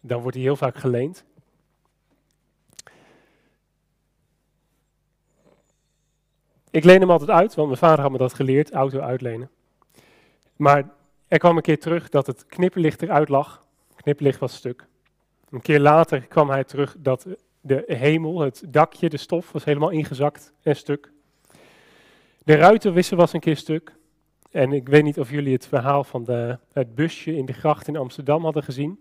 Dan 0.00 0.20
wordt 0.20 0.36
die 0.36 0.44
heel 0.44 0.56
vaak 0.56 0.76
geleend. 0.76 1.24
Ik 6.70 6.84
leen 6.84 7.00
hem 7.00 7.10
altijd 7.10 7.30
uit, 7.30 7.54
want 7.54 7.68
mijn 7.68 7.80
vader 7.80 8.00
had 8.00 8.10
me 8.12 8.18
dat 8.18 8.34
geleerd, 8.34 8.72
auto 8.72 9.00
uitlenen. 9.00 9.50
Maar 10.56 10.88
er 11.28 11.38
kwam 11.38 11.56
een 11.56 11.62
keer 11.62 11.78
terug 11.78 12.08
dat 12.08 12.26
het 12.26 12.46
knipperlicht 12.46 13.02
eruit 13.02 13.28
lag. 13.28 13.64
Knipperlicht 13.96 14.38
was 14.38 14.54
stuk. 14.54 14.86
Een 15.50 15.60
keer 15.60 15.80
later 15.80 16.26
kwam 16.26 16.50
hij 16.50 16.64
terug 16.64 16.96
dat 16.98 17.26
de 17.60 17.84
hemel, 17.86 18.40
het 18.40 18.62
dakje, 18.68 19.08
de 19.08 19.16
stof 19.16 19.52
was 19.52 19.64
helemaal 19.64 19.90
ingezakt 19.90 20.52
en 20.62 20.76
stuk. 20.76 21.12
De 22.44 22.54
ruitenwisser 22.54 23.16
was 23.16 23.32
een 23.32 23.40
keer 23.40 23.56
stuk. 23.56 23.96
En 24.50 24.72
ik 24.72 24.88
weet 24.88 25.02
niet 25.02 25.18
of 25.18 25.30
jullie 25.30 25.52
het 25.52 25.66
verhaal 25.66 26.04
van 26.04 26.24
de, 26.24 26.58
het 26.72 26.94
busje 26.94 27.36
in 27.36 27.46
de 27.46 27.52
gracht 27.52 27.88
in 27.88 27.96
Amsterdam 27.96 28.44
hadden 28.44 28.62
gezien. 28.62 28.98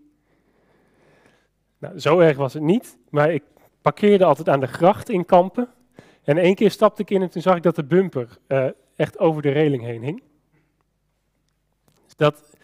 Nou, 1.77 1.99
zo 1.99 2.19
erg 2.19 2.37
was 2.37 2.53
het 2.53 2.63
niet, 2.63 2.97
maar 3.09 3.33
ik 3.33 3.43
parkeerde 3.81 4.25
altijd 4.25 4.49
aan 4.49 4.59
de 4.59 4.67
gracht 4.67 5.09
in 5.09 5.25
Kampen. 5.25 5.69
En 6.23 6.37
één 6.37 6.55
keer 6.55 6.71
stapte 6.71 7.01
ik 7.01 7.09
in 7.09 7.21
en 7.21 7.29
toen 7.29 7.41
zag 7.41 7.55
ik 7.55 7.63
dat 7.63 7.75
de 7.75 7.83
bumper 7.83 8.37
uh, 8.47 8.69
echt 8.95 9.19
over 9.19 9.41
de 9.41 9.51
reling 9.51 9.83
heen 9.83 10.03
hing. 10.03 10.23
Dus 12.05 12.15
dat 12.15 12.57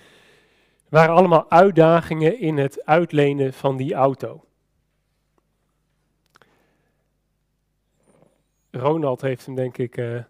waren 0.89 1.15
allemaal 1.15 1.51
uitdagingen 1.51 2.39
in 2.39 2.57
het 2.57 2.85
uitlenen 2.85 3.53
van 3.53 3.77
die 3.77 3.93
auto. 3.93 4.45
Ronald 8.71 9.21
heeft 9.21 9.45
hem 9.45 9.55
denk 9.55 9.77
ik 9.77 9.97
uh, 9.97 10.23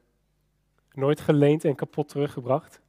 nooit 0.94 1.22
geleend 1.22 1.66
en 1.66 1.76
kapot 1.76 2.10
teruggebracht. 2.10 2.82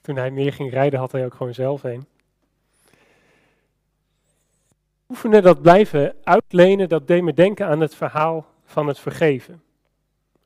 Toen 0.00 0.16
hij 0.16 0.30
meer 0.30 0.52
ging 0.52 0.70
rijden 0.70 0.98
had 0.98 1.12
hij 1.12 1.24
ook 1.24 1.34
gewoon 1.34 1.54
zelf 1.54 1.84
een. 1.84 2.06
Oefenen, 5.08 5.42
dat 5.42 5.62
blijven 5.62 6.16
uitlenen, 6.22 6.88
dat 6.88 7.06
deed 7.06 7.22
me 7.22 7.32
denken 7.32 7.66
aan 7.66 7.80
het 7.80 7.94
verhaal 7.94 8.53
van 8.64 8.86
het 8.86 8.98
vergeven 8.98 9.62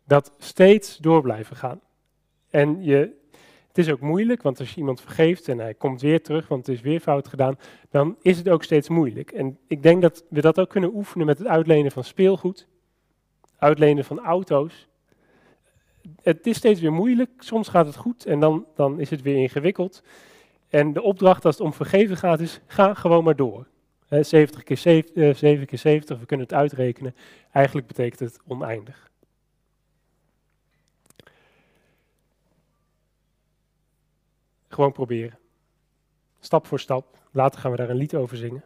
dat 0.05 0.33
steeds 0.39 0.97
door 0.97 1.23
blijven 1.23 1.57
gaan. 1.57 1.81
En 2.51 2.85
je, 2.85 3.17
het 3.69 3.79
is 3.79 3.91
ook 3.91 4.01
moeilijk, 4.01 4.43
want 4.43 4.59
als 4.61 4.71
je 4.71 4.77
iemand 4.77 5.01
vergeeft 5.01 5.49
en 5.49 5.59
hij 5.59 5.75
komt 5.75 6.01
weer 6.01 6.23
terug, 6.23 6.49
want 6.49 6.67
het 6.67 6.77
is 6.77 6.83
weer 6.83 7.01
fout 7.01 7.29
gedaan, 7.29 7.59
dan 7.91 8.17
is 8.23 8.39
het 8.39 8.49
ook 8.49 8.65
steeds 8.65 8.89
moeilijk. 8.89 9.31
En 9.31 9.59
ik 9.67 9.83
denk 9.83 10.03
dat 10.03 10.25
we 10.29 10.41
dat 10.41 10.61
ook 10.61 10.69
kunnen 10.69 10.95
oefenen 10.95 11.27
met 11.27 11.39
het 11.39 11.47
uitlenen 11.47 11.91
van 11.91 12.05
speelgoed, 12.05 12.67
uitlenen 13.59 14.05
van 14.05 14.21
auto's. 14.21 14.89
Het 16.23 16.47
is 16.47 16.57
steeds 16.57 16.81
weer 16.81 16.93
moeilijk, 16.93 17.31
soms 17.39 17.69
gaat 17.69 17.87
het 17.87 17.97
goed 17.97 18.27
en 18.27 18.41
dan, 18.41 18.67
dan 18.75 19.01
is 19.01 19.11
het 19.11 19.23
weer 19.23 19.37
ingewikkeld. 19.37 20.03
En 20.69 20.93
de 20.93 21.03
opdracht 21.03 21.45
als 21.45 21.55
het 21.55 21.65
om 21.65 21.73
vergeven 21.73 22.17
gaat 22.17 22.41
is, 22.41 22.61
ga 22.67 22.95
gewoon 22.95 23.25
maar 23.25 23.37
door. 23.37 23.67
70 24.09 24.63
keer 24.63 24.77
7, 24.77 25.37
7 25.37 25.67
keer 25.67 25.79
70, 25.79 26.19
we 26.19 26.27
kunnen 26.27 26.47
het 26.47 26.55
uitrekenen. 26.55 27.15
Eigenlijk 27.53 27.87
betekent 27.87 28.21
het 28.21 28.41
oneindig. 28.47 29.11
Gewoon 34.69 34.93
proberen. 34.93 35.39
Stap 36.41 36.67
voor 36.67 36.81
stap. 36.81 37.19
Later 37.31 37.61
gaan 37.61 37.71
we 37.71 37.77
daar 37.77 37.91
een 37.91 37.97
lied 37.97 38.15
over 38.15 38.37
zingen. 38.37 38.65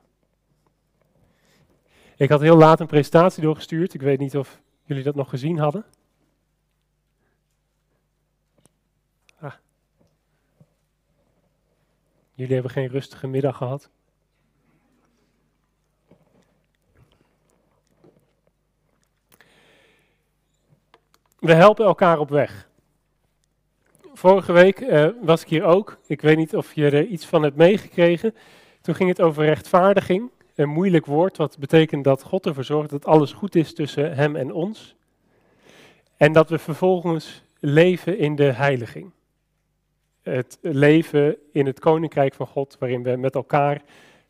Ik 2.16 2.28
had 2.28 2.40
heel 2.40 2.56
laat 2.56 2.80
een 2.80 2.86
presentatie 2.86 3.42
doorgestuurd. 3.42 3.94
Ik 3.94 4.00
weet 4.00 4.18
niet 4.18 4.36
of 4.36 4.60
jullie 4.84 5.02
dat 5.02 5.14
nog 5.14 5.28
gezien 5.28 5.58
hadden. 5.58 5.84
Ah. 9.38 9.54
Jullie 12.34 12.54
hebben 12.54 12.72
geen 12.72 12.88
rustige 12.88 13.26
middag 13.26 13.56
gehad. 13.56 13.90
We 21.42 21.54
helpen 21.54 21.84
elkaar 21.84 22.18
op 22.18 22.28
weg 22.30 22.70
vorige 24.22 24.52
week 24.52 24.80
uh, 24.80 25.08
was 25.20 25.42
ik 25.42 25.48
hier 25.48 25.64
ook. 25.64 25.98
Ik 26.06 26.20
weet 26.20 26.36
niet 26.36 26.56
of 26.56 26.74
je 26.74 26.90
er 26.90 27.04
iets 27.04 27.26
van 27.26 27.42
hebt 27.42 27.56
meegekregen. 27.56 28.34
Toen 28.80 28.94
ging 28.94 29.08
het 29.08 29.20
over 29.20 29.44
rechtvaardiging. 29.44 30.30
Een 30.54 30.68
moeilijk 30.68 31.06
woord, 31.06 31.36
wat 31.36 31.58
betekent 31.58 32.04
dat 32.04 32.22
God 32.22 32.46
ervoor 32.46 32.64
zorgt 32.64 32.90
dat 32.90 33.06
alles 33.06 33.32
goed 33.32 33.54
is 33.54 33.74
tussen 33.74 34.14
hem 34.14 34.36
en 34.36 34.52
ons. 34.52 34.96
En 36.16 36.32
dat 36.32 36.48
we 36.48 36.58
vervolgens 36.58 37.42
leven 37.60 38.18
in 38.18 38.36
de 38.36 38.52
heiliging. 38.52 39.10
Het 40.22 40.58
leven 40.60 41.36
in 41.52 41.66
het 41.66 41.78
koninkrijk 41.78 42.34
van 42.34 42.46
God, 42.46 42.76
waarin 42.78 43.02
we 43.02 43.16
met 43.16 43.34
elkaar 43.34 43.82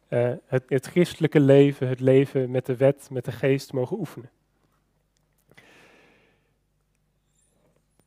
uh, 0.09 0.31
het, 0.47 0.65
het 0.67 0.87
christelijke 0.87 1.41
leven, 1.41 1.89
het 1.89 2.01
leven 2.01 2.51
met 2.51 2.67
de 2.67 2.77
wet, 2.77 3.09
met 3.11 3.25
de 3.25 3.33
geest 3.33 3.73
mogen 3.73 3.99
oefenen. 3.99 4.31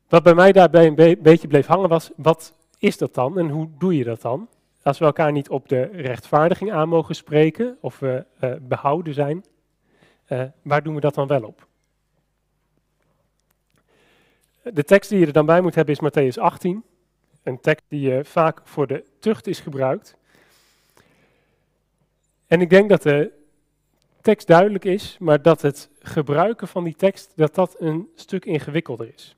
Wat 0.07 0.23
bij 0.23 0.33
mij 0.33 0.51
daarbij 0.51 0.85
een 0.85 1.17
beetje 1.21 1.47
bleef 1.47 1.65
hangen 1.65 1.89
was, 1.89 2.11
wat 2.15 2.53
is 2.77 2.97
dat 2.97 3.13
dan 3.13 3.37
en 3.37 3.49
hoe 3.49 3.69
doe 3.77 3.97
je 3.97 4.03
dat 4.03 4.21
dan? 4.21 4.49
Als 4.83 4.97
we 4.97 5.05
elkaar 5.05 5.31
niet 5.31 5.49
op 5.49 5.69
de 5.69 5.81
rechtvaardiging 5.81 6.71
aan 6.71 6.89
mogen 6.89 7.15
spreken 7.15 7.77
of 7.81 7.99
we 7.99 8.25
uh, 8.43 8.53
behouden 8.61 9.13
zijn, 9.13 9.45
uh, 10.29 10.43
waar 10.61 10.83
doen 10.83 10.95
we 10.95 11.01
dat 11.01 11.13
dan 11.15 11.27
wel 11.27 11.43
op? 11.43 11.67
De 14.63 14.83
tekst 14.83 15.09
die 15.09 15.19
je 15.19 15.25
er 15.25 15.33
dan 15.33 15.45
bij 15.45 15.61
moet 15.61 15.75
hebben 15.75 15.95
is 15.95 16.09
Matthäus 16.09 16.39
18. 16.39 16.83
Een 17.43 17.59
tekst 17.59 17.85
die 17.87 18.11
uh, 18.11 18.23
vaak 18.23 18.61
voor 18.63 18.87
de 18.87 19.05
tucht 19.19 19.47
is 19.47 19.59
gebruikt. 19.59 20.15
En 22.47 22.61
ik 22.61 22.69
denk 22.69 22.89
dat 22.89 23.01
de 23.01 23.31
tekst 24.21 24.47
duidelijk 24.47 24.85
is, 24.85 25.17
maar 25.19 25.41
dat 25.41 25.61
het 25.61 25.89
gebruiken 25.99 26.67
van 26.67 26.83
die 26.83 26.95
tekst, 26.95 27.31
dat 27.35 27.55
dat 27.55 27.75
een 27.79 28.09
stuk 28.15 28.45
ingewikkelder 28.45 29.13
is. 29.13 29.35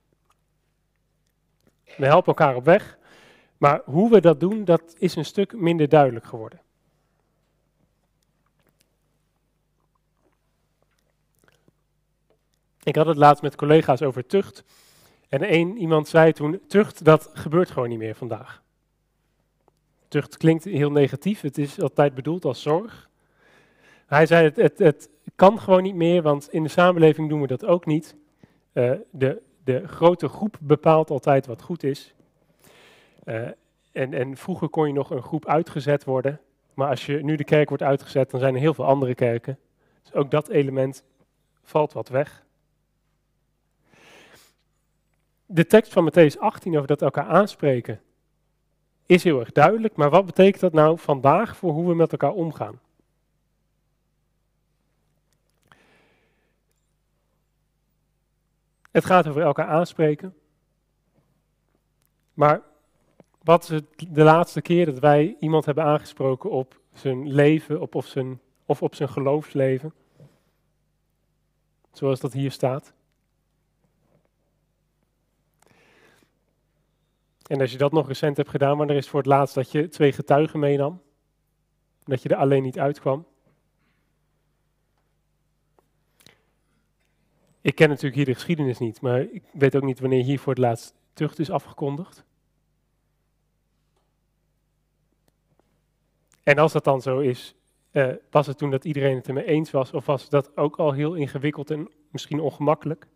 We 1.97 2.05
helpen 2.05 2.27
elkaar 2.27 2.55
op 2.55 2.65
weg. 2.65 2.97
Maar 3.57 3.81
hoe 3.85 4.09
we 4.09 4.21
dat 4.21 4.39
doen, 4.39 4.65
dat 4.65 4.95
is 4.97 5.15
een 5.15 5.25
stuk 5.25 5.53
minder 5.53 5.89
duidelijk 5.89 6.25
geworden. 6.25 6.61
Ik 12.83 12.95
had 12.95 13.05
het 13.05 13.17
laatst 13.17 13.43
met 13.43 13.55
collega's 13.55 14.01
over 14.01 14.25
tucht. 14.25 14.63
En 15.29 15.41
één 15.41 15.77
iemand 15.77 16.07
zei 16.07 16.33
toen, 16.33 16.61
tucht, 16.67 17.03
dat 17.03 17.29
gebeurt 17.33 17.71
gewoon 17.71 17.89
niet 17.89 17.97
meer 17.97 18.15
vandaag. 18.15 18.63
Tucht 20.07 20.37
klinkt 20.37 20.63
heel 20.63 20.91
negatief, 20.91 21.41
het 21.41 21.57
is 21.57 21.81
altijd 21.81 22.15
bedoeld 22.15 22.45
als 22.45 22.61
zorg. 22.61 23.09
Hij 24.05 24.25
zei, 24.25 24.43
het, 24.45 24.55
het, 24.55 24.79
het 24.79 25.09
kan 25.35 25.59
gewoon 25.59 25.83
niet 25.83 25.95
meer, 25.95 26.21
want 26.21 26.49
in 26.51 26.63
de 26.63 26.69
samenleving 26.69 27.29
doen 27.29 27.41
we 27.41 27.47
dat 27.47 27.65
ook 27.65 27.85
niet. 27.85 28.15
Uh, 28.73 28.91
de 29.11 29.41
de 29.67 29.87
grote 29.87 30.27
groep 30.27 30.57
bepaalt 30.61 31.09
altijd 31.09 31.45
wat 31.45 31.61
goed 31.61 31.83
is. 31.83 32.13
Uh, 33.25 33.47
en, 33.91 34.13
en 34.13 34.37
vroeger 34.37 34.69
kon 34.69 34.87
je 34.87 34.93
nog 34.93 35.09
een 35.09 35.21
groep 35.21 35.47
uitgezet 35.47 36.03
worden. 36.03 36.39
Maar 36.73 36.89
als 36.89 37.05
je 37.05 37.23
nu 37.23 37.35
de 37.35 37.43
kerk 37.43 37.69
wordt 37.69 37.83
uitgezet, 37.83 38.31
dan 38.31 38.39
zijn 38.39 38.53
er 38.53 38.59
heel 38.59 38.73
veel 38.73 38.85
andere 38.85 39.15
kerken. 39.15 39.59
Dus 40.03 40.13
ook 40.13 40.31
dat 40.31 40.49
element 40.49 41.03
valt 41.63 41.93
wat 41.93 42.09
weg. 42.09 42.45
De 45.45 45.65
tekst 45.65 45.93
van 45.93 46.11
Matthäus 46.11 46.39
18 46.39 46.75
over 46.75 46.87
dat 46.87 47.01
elkaar 47.01 47.27
aanspreken 47.27 48.01
is 49.05 49.23
heel 49.23 49.39
erg 49.39 49.51
duidelijk. 49.51 49.95
Maar 49.95 50.09
wat 50.09 50.25
betekent 50.25 50.61
dat 50.61 50.73
nou 50.73 50.99
vandaag 50.99 51.57
voor 51.57 51.71
hoe 51.71 51.87
we 51.87 51.95
met 51.95 52.11
elkaar 52.11 52.33
omgaan? 52.33 52.79
Het 58.97 59.05
gaat 59.05 59.27
over 59.27 59.41
elkaar 59.41 59.67
aanspreken. 59.67 60.35
Maar 62.33 62.61
wat 63.43 63.63
is 63.63 63.69
het 63.69 63.85
de 64.09 64.23
laatste 64.23 64.61
keer 64.61 64.85
dat 64.85 64.99
wij 64.99 65.35
iemand 65.39 65.65
hebben 65.65 65.83
aangesproken 65.83 66.49
op 66.49 66.79
zijn 66.93 67.31
leven 67.31 67.81
op, 67.81 67.95
of, 67.95 68.05
zijn, 68.05 68.41
of 68.65 68.81
op 68.81 68.95
zijn 68.95 69.09
geloofsleven? 69.09 69.93
Zoals 71.91 72.19
dat 72.19 72.33
hier 72.33 72.51
staat. 72.51 72.93
En 77.47 77.61
als 77.61 77.71
je 77.71 77.77
dat 77.77 77.91
nog 77.91 78.07
recent 78.07 78.37
hebt 78.37 78.49
gedaan, 78.49 78.77
wanneer 78.77 78.97
is 78.97 79.09
voor 79.09 79.19
het 79.19 79.29
laatst 79.29 79.55
dat 79.55 79.71
je 79.71 79.89
twee 79.89 80.11
getuigen 80.11 80.59
meenam? 80.59 81.01
Dat 82.03 82.21
je 82.21 82.29
er 82.29 82.35
alleen 82.35 82.63
niet 82.63 82.79
uitkwam? 82.79 83.25
Ik 87.67 87.75
ken 87.75 87.89
natuurlijk 87.89 88.15
hier 88.15 88.25
de 88.25 88.33
geschiedenis 88.33 88.77
niet, 88.77 89.01
maar 89.01 89.21
ik 89.21 89.43
weet 89.51 89.75
ook 89.75 89.83
niet 89.83 89.99
wanneer 89.99 90.23
hier 90.23 90.39
voor 90.39 90.53
het 90.53 90.61
laatst 90.61 90.93
tucht 91.13 91.39
is 91.39 91.49
afgekondigd. 91.49 92.23
En 96.43 96.57
als 96.57 96.71
dat 96.71 96.83
dan 96.83 97.01
zo 97.01 97.19
is, 97.19 97.55
uh, 97.91 98.13
was 98.29 98.47
het 98.47 98.57
toen 98.57 98.71
dat 98.71 98.85
iedereen 98.85 99.15
het 99.15 99.27
ermee 99.27 99.45
eens 99.45 99.71
was, 99.71 99.93
of 99.93 100.05
was 100.05 100.29
dat 100.29 100.57
ook 100.57 100.75
al 100.75 100.91
heel 100.91 101.13
ingewikkeld 101.13 101.71
en 101.71 101.89
misschien 102.11 102.39
ongemakkelijk? 102.39 103.07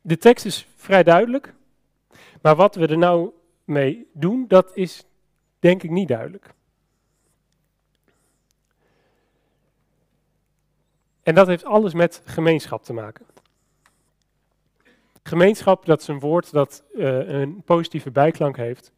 De 0.00 0.16
tekst 0.16 0.44
is 0.44 0.66
vrij 0.76 1.02
duidelijk, 1.02 1.54
maar 2.42 2.56
wat 2.56 2.74
we 2.74 2.86
er 2.86 2.98
nou 2.98 3.30
mee 3.64 4.06
doen, 4.12 4.44
dat 4.48 4.76
is 4.76 5.04
denk 5.58 5.82
ik 5.82 5.90
niet 5.90 6.08
duidelijk. 6.08 6.54
En 11.24 11.34
dat 11.34 11.46
heeft 11.46 11.64
alles 11.64 11.94
met 11.94 12.22
gemeenschap 12.24 12.84
te 12.84 12.92
maken. 12.92 13.26
Gemeenschap, 15.22 15.84
dat 15.84 16.00
is 16.00 16.08
een 16.08 16.20
woord 16.20 16.52
dat 16.52 16.82
uh, 16.94 17.28
een 17.28 17.62
positieve 17.64 18.10
bijklank 18.10 18.56
heeft. 18.56 18.92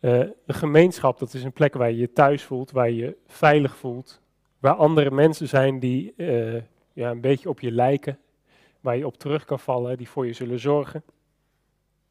Uh, 0.00 0.18
een 0.18 0.54
gemeenschap, 0.54 1.18
dat 1.18 1.34
is 1.34 1.44
een 1.44 1.52
plek 1.52 1.74
waar 1.74 1.90
je 1.90 1.96
je 1.96 2.12
thuis 2.12 2.42
voelt, 2.42 2.70
waar 2.70 2.90
je 2.90 2.96
je 2.96 3.16
veilig 3.26 3.76
voelt. 3.76 4.20
Waar 4.58 4.74
andere 4.74 5.10
mensen 5.10 5.48
zijn 5.48 5.78
die 5.78 6.14
uh, 6.16 6.62
ja, 6.92 7.10
een 7.10 7.20
beetje 7.20 7.48
op 7.48 7.60
je 7.60 7.70
lijken, 7.70 8.18
waar 8.80 8.96
je 8.96 9.06
op 9.06 9.18
terug 9.18 9.44
kan 9.44 9.60
vallen, 9.60 9.96
die 9.96 10.08
voor 10.08 10.26
je 10.26 10.32
zullen 10.32 10.58
zorgen. 10.58 11.02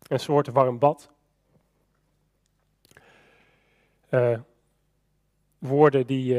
Een 0.07 0.19
soort 0.19 0.47
warm 0.47 0.79
bad. 0.79 1.09
woorden 5.57 6.07
die 6.07 6.37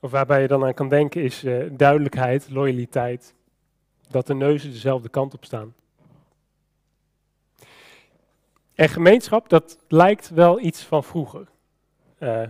of 0.00 0.10
waarbij 0.10 0.42
je 0.42 0.48
dan 0.48 0.64
aan 0.64 0.74
kan 0.74 0.88
denken 0.88 1.22
is 1.22 1.44
uh, 1.44 1.70
duidelijkheid, 1.72 2.50
loyaliteit. 2.50 3.34
Dat 4.08 4.26
de 4.26 4.34
neuzen 4.34 4.70
dezelfde 4.70 5.08
kant 5.08 5.34
op 5.34 5.44
staan. 5.44 5.74
En 8.74 8.88
gemeenschap, 8.88 9.48
dat 9.48 9.78
lijkt 9.88 10.30
wel 10.30 10.60
iets 10.60 10.82
van 10.82 11.04
vroeger. 11.04 11.48
Uh, 12.18 12.42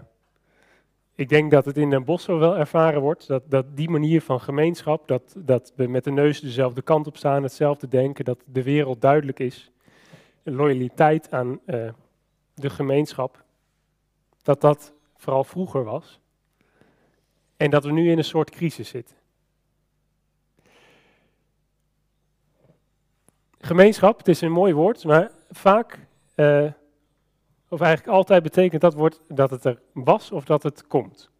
ik 1.15 1.29
denk 1.29 1.51
dat 1.51 1.65
het 1.65 1.77
in 1.77 1.91
Den 1.91 2.05
Bosch 2.05 2.25
zo 2.25 2.39
wel 2.39 2.57
ervaren 2.57 3.01
wordt, 3.01 3.27
dat, 3.27 3.43
dat 3.51 3.77
die 3.77 3.91
manier 3.91 4.23
van 4.23 4.41
gemeenschap, 4.41 5.09
dat, 5.09 5.35
dat 5.37 5.73
we 5.77 5.87
met 5.87 6.05
de 6.05 6.11
neus 6.11 6.41
dezelfde 6.41 6.83
kant 6.83 7.07
op 7.07 7.17
staan, 7.17 7.43
hetzelfde 7.43 7.89
denken, 7.89 8.25
dat 8.25 8.43
de 8.47 8.63
wereld 8.63 9.01
duidelijk 9.01 9.39
is, 9.39 9.71
loyaliteit 10.43 11.33
aan 11.33 11.61
uh, 11.67 11.91
de 12.55 12.71
gemeenschap, 12.71 13.45
dat 14.43 14.61
dat 14.61 14.93
vooral 15.17 15.45
vroeger 15.45 15.85
was. 15.85 16.20
En 17.61 17.71
dat 17.71 17.85
we 17.85 17.93
nu 17.93 18.11
in 18.11 18.19
een 18.19 18.25
soort 18.25 18.51
crisis 18.51 18.89
zitten. 18.89 19.17
Gemeenschap, 23.59 24.19
het 24.19 24.29
is 24.29 24.41
een 24.41 24.53
mooi 24.53 24.75
woord, 24.75 25.05
maar 25.05 25.31
vaak, 25.51 25.99
uh, 26.37 26.73
of 27.69 27.81
eigenlijk 27.81 28.17
altijd 28.17 28.43
betekent 28.43 28.81
dat 28.81 28.95
woord 28.95 29.21
dat 29.29 29.51
het 29.51 29.65
er 29.65 29.81
was 29.93 30.31
of 30.31 30.45
dat 30.45 30.63
het 30.63 30.87
komt. 30.87 31.31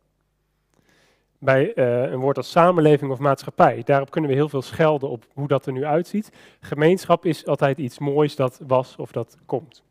Bij 1.39 1.73
uh, 1.77 2.11
een 2.11 2.21
woord 2.21 2.37
als 2.37 2.51
samenleving 2.51 3.11
of 3.11 3.19
maatschappij, 3.19 3.83
daarop 3.85 4.11
kunnen 4.11 4.31
we 4.31 4.37
heel 4.37 4.49
veel 4.49 4.63
schelden 4.63 5.11
op 5.11 5.27
hoe 5.35 5.49
dat 5.49 5.67
er 5.67 5.73
nu 5.73 5.85
uitziet. 5.85 6.33
Gemeenschap 6.61 7.25
is 7.25 7.47
altijd 7.47 7.79
iets 7.79 7.99
moois 7.99 8.37
dat 8.37 8.61
was 8.67 8.97
of 8.97 9.13
dat 9.13 9.37
komt. 9.47 9.83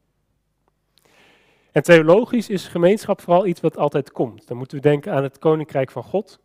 En 1.72 1.84
theologisch 1.84 2.50
is 2.50 2.68
gemeenschap 2.68 3.22
vooral 3.22 3.46
iets 3.46 3.60
wat 3.60 3.78
altijd 3.78 4.12
komt. 4.12 4.48
Dan 4.48 4.58
moeten 4.58 4.78
we 4.78 4.84
denken 4.84 5.14
aan 5.14 5.24
het 5.24 5.38
koninkrijk 5.38 5.92
van 5.92 6.04
God. 6.04 6.40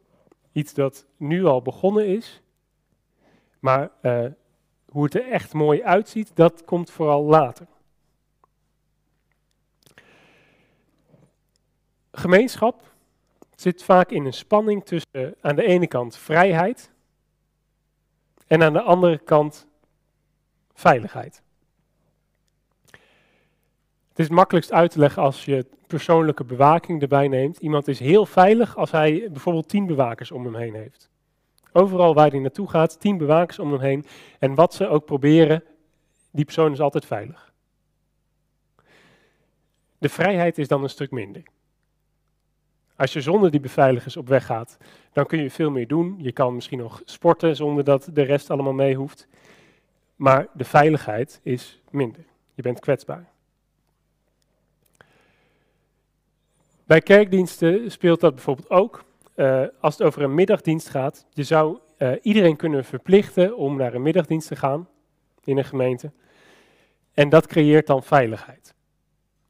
Iets 0.52 0.74
dat 0.74 1.06
nu 1.16 1.44
al 1.44 1.62
begonnen 1.62 2.06
is. 2.06 2.42
Maar 3.58 3.90
uh, 4.02 4.26
hoe 4.88 5.04
het 5.04 5.14
er 5.14 5.30
echt 5.30 5.52
mooi 5.52 5.82
uitziet, 5.82 6.30
dat 6.34 6.64
komt 6.64 6.90
vooral 6.90 7.22
later. 7.24 7.66
Gemeenschap 12.12 12.94
zit 13.54 13.82
vaak 13.82 14.10
in 14.10 14.24
een 14.24 14.32
spanning 14.32 14.84
tussen 14.84 15.34
aan 15.40 15.56
de 15.56 15.64
ene 15.64 15.86
kant 15.86 16.16
vrijheid 16.16 16.90
en 18.46 18.62
aan 18.62 18.72
de 18.72 18.82
andere 18.82 19.18
kant 19.18 19.66
veiligheid. 20.74 21.43
Het 24.14 24.26
is 24.26 24.28
makkelijkst 24.28 24.72
uit 24.72 24.90
te 24.90 24.98
leggen 24.98 25.22
als 25.22 25.44
je 25.44 25.66
persoonlijke 25.86 26.44
bewaking 26.44 27.02
erbij 27.02 27.28
neemt. 27.28 27.58
Iemand 27.58 27.88
is 27.88 27.98
heel 27.98 28.26
veilig 28.26 28.76
als 28.76 28.90
hij 28.90 29.28
bijvoorbeeld 29.30 29.68
tien 29.68 29.86
bewakers 29.86 30.30
om 30.30 30.44
hem 30.44 30.54
heen 30.54 30.74
heeft. 30.74 31.10
Overal 31.72 32.14
waar 32.14 32.30
hij 32.30 32.38
naartoe 32.38 32.70
gaat, 32.70 33.00
tien 33.00 33.18
bewakers 33.18 33.58
om 33.58 33.72
hem 33.72 33.80
heen. 33.80 34.04
En 34.38 34.54
wat 34.54 34.74
ze 34.74 34.88
ook 34.88 35.04
proberen, 35.04 35.62
die 36.30 36.44
persoon 36.44 36.72
is 36.72 36.80
altijd 36.80 37.06
veilig. 37.06 37.52
De 39.98 40.08
vrijheid 40.08 40.58
is 40.58 40.68
dan 40.68 40.82
een 40.82 40.88
stuk 40.88 41.10
minder. 41.10 41.42
Als 42.96 43.12
je 43.12 43.20
zonder 43.20 43.50
die 43.50 43.60
beveiligers 43.60 44.16
op 44.16 44.28
weg 44.28 44.46
gaat, 44.46 44.76
dan 45.12 45.26
kun 45.26 45.42
je 45.42 45.50
veel 45.50 45.70
meer 45.70 45.86
doen. 45.86 46.14
Je 46.18 46.32
kan 46.32 46.54
misschien 46.54 46.78
nog 46.78 47.02
sporten 47.04 47.56
zonder 47.56 47.84
dat 47.84 48.08
de 48.12 48.22
rest 48.22 48.50
allemaal 48.50 48.72
mee 48.72 48.94
hoeft. 48.94 49.26
Maar 50.16 50.46
de 50.52 50.64
veiligheid 50.64 51.40
is 51.42 51.82
minder. 51.90 52.24
Je 52.54 52.62
bent 52.62 52.80
kwetsbaar. 52.80 53.32
Bij 56.84 57.00
kerkdiensten 57.00 57.90
speelt 57.90 58.20
dat 58.20 58.34
bijvoorbeeld 58.34 58.70
ook. 58.70 59.04
Uh, 59.36 59.64
als 59.80 59.98
het 59.98 60.06
over 60.06 60.22
een 60.22 60.34
middagdienst 60.34 60.88
gaat, 60.88 61.26
je 61.30 61.42
zou 61.42 61.78
uh, 61.98 62.12
iedereen 62.22 62.56
kunnen 62.56 62.84
verplichten 62.84 63.56
om 63.56 63.76
naar 63.76 63.94
een 63.94 64.02
middagdienst 64.02 64.48
te 64.48 64.56
gaan 64.56 64.88
in 65.44 65.58
een 65.58 65.64
gemeente. 65.64 66.12
En 67.12 67.28
dat 67.28 67.46
creëert 67.46 67.86
dan 67.86 68.02
veiligheid. 68.02 68.74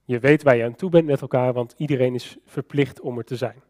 Je 0.05 0.19
weet 0.19 0.43
waar 0.43 0.57
je 0.57 0.65
aan 0.65 0.75
toe 0.75 0.91
bent 0.91 1.07
met 1.07 1.21
elkaar, 1.21 1.53
want 1.53 1.75
iedereen 1.77 2.15
is 2.15 2.37
verplicht 2.45 3.01
om 3.01 3.19
er 3.19 3.25
te 3.25 3.37
zijn. 3.37 3.63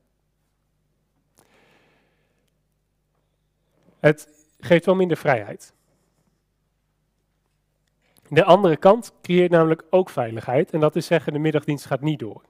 Het 4.01 4.47
geeft 4.61 4.87
wel 4.87 4.95
minder 4.95 5.17
vrijheid. 5.17 5.75
De 8.29 8.45
andere 8.45 8.77
kant 8.77 9.13
creëert 9.23 9.51
namelijk 9.51 9.85
ook 9.91 10.11
veiligheid, 10.11 10.71
en 10.71 10.81
dat 10.81 10.97
is 10.97 11.07
zeggen, 11.07 11.33
de 11.33 11.39
middagdienst 11.39 11.87
gaat 11.87 12.01
niet 12.01 12.19
door. 12.19 12.43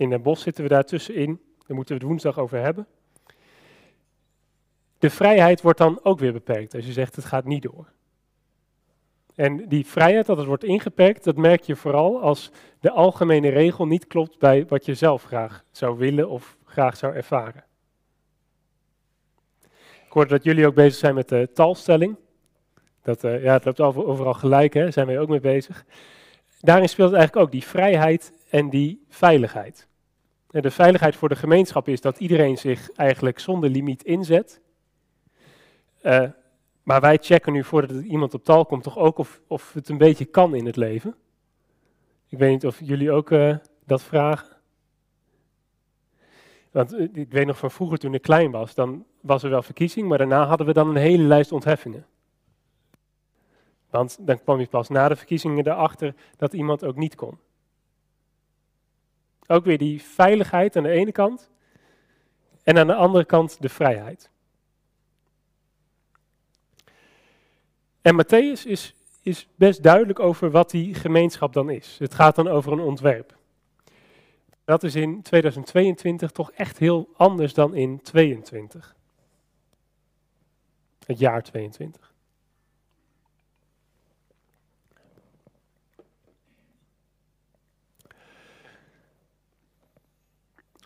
In 0.00 0.10
Den 0.10 0.22
Bosch 0.22 0.42
zitten 0.42 0.62
we 0.62 0.68
daartussenin. 0.68 1.40
Daar 1.66 1.76
moeten 1.76 1.94
we 1.94 2.00
het 2.00 2.10
woensdag 2.10 2.38
over 2.38 2.58
hebben. 2.58 2.86
De 4.98 5.10
vrijheid 5.10 5.62
wordt 5.62 5.78
dan 5.78 6.00
ook 6.02 6.18
weer 6.18 6.32
beperkt 6.32 6.74
als 6.74 6.86
je 6.86 6.92
zegt 6.92 7.16
het 7.16 7.24
gaat 7.24 7.44
niet 7.44 7.62
door. 7.62 7.92
En 9.34 9.68
die 9.68 9.86
vrijheid 9.86 10.26
dat 10.26 10.36
het 10.36 10.46
wordt 10.46 10.64
ingeperkt, 10.64 11.24
dat 11.24 11.36
merk 11.36 11.62
je 11.62 11.76
vooral 11.76 12.20
als 12.20 12.50
de 12.80 12.90
algemene 12.90 13.48
regel 13.48 13.86
niet 13.86 14.06
klopt 14.06 14.38
bij 14.38 14.66
wat 14.66 14.84
je 14.84 14.94
zelf 14.94 15.22
graag 15.22 15.64
zou 15.70 15.98
willen 15.98 16.28
of 16.28 16.56
graag 16.64 16.96
zou 16.96 17.14
ervaren. 17.14 17.64
Ik 20.06 20.12
hoorde 20.12 20.30
dat 20.30 20.44
jullie 20.44 20.66
ook 20.66 20.74
bezig 20.74 20.98
zijn 20.98 21.14
met 21.14 21.28
de 21.28 21.50
talstelling. 21.54 22.16
Dat, 23.02 23.24
uh, 23.24 23.42
ja, 23.42 23.52
het 23.52 23.64
loopt 23.64 23.80
overal 23.80 24.34
gelijk, 24.34 24.74
hè, 24.74 24.90
zijn 24.90 25.06
wij 25.06 25.18
ook 25.18 25.28
mee 25.28 25.40
bezig. 25.40 25.84
Daarin 26.60 26.88
speelt 26.88 27.12
eigenlijk 27.12 27.46
ook 27.46 27.52
die 27.52 27.64
vrijheid 27.64 28.32
en 28.50 28.70
die 28.70 29.04
veiligheid. 29.08 29.88
De 30.50 30.70
veiligheid 30.70 31.16
voor 31.16 31.28
de 31.28 31.36
gemeenschap 31.36 31.88
is 31.88 32.00
dat 32.00 32.18
iedereen 32.18 32.58
zich 32.58 32.90
eigenlijk 32.90 33.38
zonder 33.38 33.70
limiet 33.70 34.02
inzet. 34.02 34.60
Uh, 36.02 36.28
maar 36.82 37.00
wij 37.00 37.18
checken 37.20 37.52
nu 37.52 37.64
voordat 37.64 38.02
iemand 38.02 38.34
op 38.34 38.44
tal 38.44 38.66
komt 38.66 38.82
toch 38.82 38.98
ook 38.98 39.18
of, 39.18 39.40
of 39.46 39.72
het 39.72 39.88
een 39.88 39.98
beetje 39.98 40.24
kan 40.24 40.54
in 40.54 40.66
het 40.66 40.76
leven. 40.76 41.14
Ik 42.28 42.38
weet 42.38 42.50
niet 42.50 42.66
of 42.66 42.80
jullie 42.80 43.10
ook 43.10 43.30
uh, 43.30 43.56
dat 43.84 44.02
vragen. 44.02 44.56
Want 46.70 46.94
uh, 46.94 47.08
ik 47.12 47.32
weet 47.32 47.46
nog 47.46 47.58
van 47.58 47.70
vroeger 47.70 47.98
toen 47.98 48.14
ik 48.14 48.22
klein 48.22 48.50
was, 48.50 48.74
dan 48.74 49.04
was 49.20 49.42
er 49.42 49.50
wel 49.50 49.62
verkiezing, 49.62 50.08
maar 50.08 50.18
daarna 50.18 50.46
hadden 50.46 50.66
we 50.66 50.72
dan 50.72 50.88
een 50.88 50.96
hele 50.96 51.22
lijst 51.22 51.52
ontheffingen. 51.52 52.06
Want 53.90 54.16
dan 54.20 54.42
kwam 54.42 54.60
je 54.60 54.66
pas 54.66 54.88
na 54.88 55.08
de 55.08 55.16
verkiezingen 55.16 55.66
erachter 55.66 56.14
dat 56.36 56.52
iemand 56.52 56.84
ook 56.84 56.96
niet 56.96 57.14
kon. 57.14 57.38
Ook 59.50 59.64
weer 59.64 59.78
die 59.78 60.02
veiligheid 60.02 60.76
aan 60.76 60.82
de 60.82 60.90
ene 60.90 61.12
kant 61.12 61.50
en 62.62 62.78
aan 62.78 62.86
de 62.86 62.94
andere 62.94 63.24
kant 63.24 63.62
de 63.62 63.68
vrijheid. 63.68 64.30
En 68.02 68.24
Matthäus 68.24 68.66
is, 68.66 68.94
is 69.22 69.48
best 69.54 69.82
duidelijk 69.82 70.18
over 70.18 70.50
wat 70.50 70.70
die 70.70 70.94
gemeenschap 70.94 71.52
dan 71.52 71.70
is. 71.70 71.96
Het 71.98 72.14
gaat 72.14 72.34
dan 72.34 72.48
over 72.48 72.72
een 72.72 72.80
ontwerp. 72.80 73.36
Dat 74.64 74.82
is 74.82 74.94
in 74.94 75.22
2022 75.22 76.30
toch 76.30 76.52
echt 76.52 76.78
heel 76.78 77.08
anders 77.16 77.54
dan 77.54 77.74
in 77.74 78.02
22. 78.02 78.96
Het 81.06 81.18
jaar 81.18 81.42
22. 81.42 82.09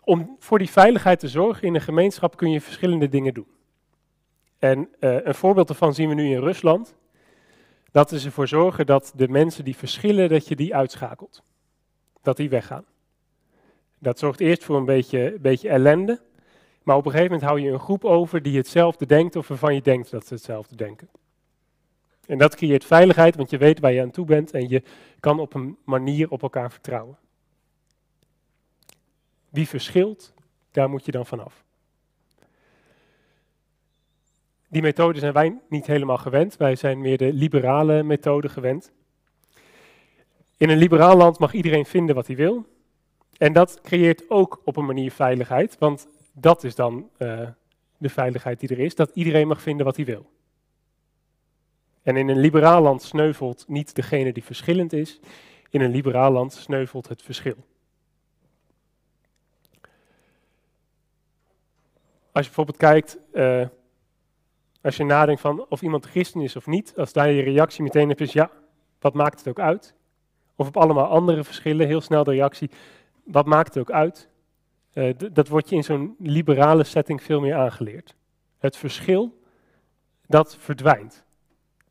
Om 0.05 0.35
voor 0.39 0.57
die 0.57 0.69
veiligheid 0.69 1.19
te 1.19 1.27
zorgen 1.27 1.67
in 1.67 1.75
een 1.75 1.81
gemeenschap 1.81 2.37
kun 2.37 2.51
je 2.51 2.61
verschillende 2.61 3.09
dingen 3.09 3.33
doen. 3.33 3.47
En 4.59 4.89
uh, 4.99 5.25
een 5.25 5.35
voorbeeld 5.35 5.67
daarvan 5.67 5.93
zien 5.93 6.09
we 6.09 6.15
nu 6.15 6.29
in 6.29 6.39
Rusland. 6.39 6.95
Dat 7.91 8.11
is 8.11 8.25
ervoor 8.25 8.47
zorgen 8.47 8.85
dat 8.85 9.13
de 9.15 9.27
mensen 9.27 9.63
die 9.63 9.75
verschillen, 9.75 10.29
dat 10.29 10.47
je 10.47 10.55
die 10.55 10.75
uitschakelt. 10.75 11.43
Dat 12.21 12.37
die 12.37 12.49
weggaan. 12.49 12.85
Dat 13.99 14.19
zorgt 14.19 14.39
eerst 14.39 14.63
voor 14.63 14.77
een 14.77 14.85
beetje, 14.85 15.37
beetje 15.41 15.69
ellende. 15.69 16.21
Maar 16.83 16.95
op 16.95 17.05
een 17.05 17.11
gegeven 17.11 17.31
moment 17.31 17.49
hou 17.49 17.61
je 17.61 17.71
een 17.71 17.79
groep 17.79 18.05
over 18.05 18.41
die 18.41 18.57
hetzelfde 18.57 19.05
denkt 19.05 19.35
of 19.35 19.47
waarvan 19.47 19.75
je 19.75 19.81
denkt 19.81 20.11
dat 20.11 20.27
ze 20.27 20.33
hetzelfde 20.33 20.75
denken. 20.75 21.09
En 22.25 22.37
dat 22.37 22.55
creëert 22.55 22.85
veiligheid, 22.85 23.35
want 23.35 23.49
je 23.49 23.57
weet 23.57 23.79
waar 23.79 23.91
je 23.91 24.01
aan 24.01 24.11
toe 24.11 24.25
bent 24.25 24.51
en 24.51 24.69
je 24.69 24.83
kan 25.19 25.39
op 25.39 25.53
een 25.53 25.77
manier 25.83 26.31
op 26.31 26.41
elkaar 26.41 26.71
vertrouwen. 26.71 27.17
Wie 29.55 29.67
verschilt, 29.67 30.33
daar 30.71 30.89
moet 30.89 31.05
je 31.05 31.11
dan 31.11 31.25
vanaf. 31.25 31.63
Die 34.67 34.81
methode 34.81 35.19
zijn 35.19 35.33
wij 35.33 35.59
niet 35.69 35.85
helemaal 35.85 36.17
gewend. 36.17 36.57
Wij 36.57 36.75
zijn 36.75 37.01
meer 37.01 37.17
de 37.17 37.33
liberale 37.33 38.03
methode 38.03 38.49
gewend. 38.49 38.91
In 40.57 40.69
een 40.69 40.77
liberaal 40.77 41.17
land 41.17 41.39
mag 41.39 41.53
iedereen 41.53 41.85
vinden 41.85 42.15
wat 42.15 42.27
hij 42.27 42.35
wil. 42.35 42.65
En 43.37 43.53
dat 43.53 43.81
creëert 43.81 44.29
ook 44.29 44.61
op 44.65 44.77
een 44.77 44.85
manier 44.85 45.11
veiligheid, 45.11 45.77
want 45.77 46.07
dat 46.33 46.63
is 46.63 46.75
dan 46.75 47.09
uh, 47.17 47.49
de 47.97 48.09
veiligheid 48.09 48.59
die 48.59 48.69
er 48.69 48.79
is, 48.79 48.95
dat 48.95 49.11
iedereen 49.13 49.47
mag 49.47 49.61
vinden 49.61 49.85
wat 49.85 49.95
hij 49.95 50.05
wil. 50.05 50.29
En 52.03 52.17
in 52.17 52.27
een 52.27 52.39
liberaal 52.39 52.81
land 52.81 53.01
sneuvelt 53.01 53.65
niet 53.67 53.95
degene 53.95 54.33
die 54.33 54.43
verschillend 54.43 54.93
is, 54.93 55.19
in 55.69 55.81
een 55.81 55.91
liberaal 55.91 56.31
land 56.31 56.53
sneuvelt 56.53 57.07
het 57.07 57.21
verschil. 57.21 57.55
Als 62.35 62.45
je 62.45 62.51
bijvoorbeeld 62.51 62.77
kijkt, 62.77 63.17
uh, 63.33 63.67
als 64.81 64.97
je 64.97 65.03
nadenkt 65.03 65.41
van 65.41 65.65
of 65.69 65.81
iemand 65.81 66.05
christen 66.05 66.41
is 66.41 66.55
of 66.55 66.65
niet, 66.65 66.93
als 66.97 67.13
daar 67.13 67.31
je 67.31 67.41
reactie 67.41 67.83
meteen 67.83 68.07
hebt 68.07 68.21
is 68.21 68.33
ja, 68.33 68.51
wat 68.99 69.13
maakt 69.13 69.39
het 69.39 69.47
ook 69.47 69.59
uit? 69.59 69.95
Of 70.55 70.67
op 70.67 70.77
allemaal 70.77 71.05
andere 71.05 71.43
verschillen, 71.43 71.87
heel 71.87 72.01
snel 72.01 72.23
de 72.23 72.31
reactie, 72.31 72.69
wat 73.23 73.45
maakt 73.45 73.73
het 73.73 73.77
ook 73.77 73.91
uit? 73.91 74.29
Uh, 74.93 75.13
dat 75.31 75.47
wordt 75.47 75.69
je 75.69 75.75
in 75.75 75.83
zo'n 75.83 76.15
liberale 76.19 76.83
setting 76.83 77.23
veel 77.23 77.39
meer 77.39 77.55
aangeleerd. 77.55 78.15
Het 78.57 78.77
verschil, 78.77 79.41
dat 80.27 80.57
verdwijnt. 80.57 81.25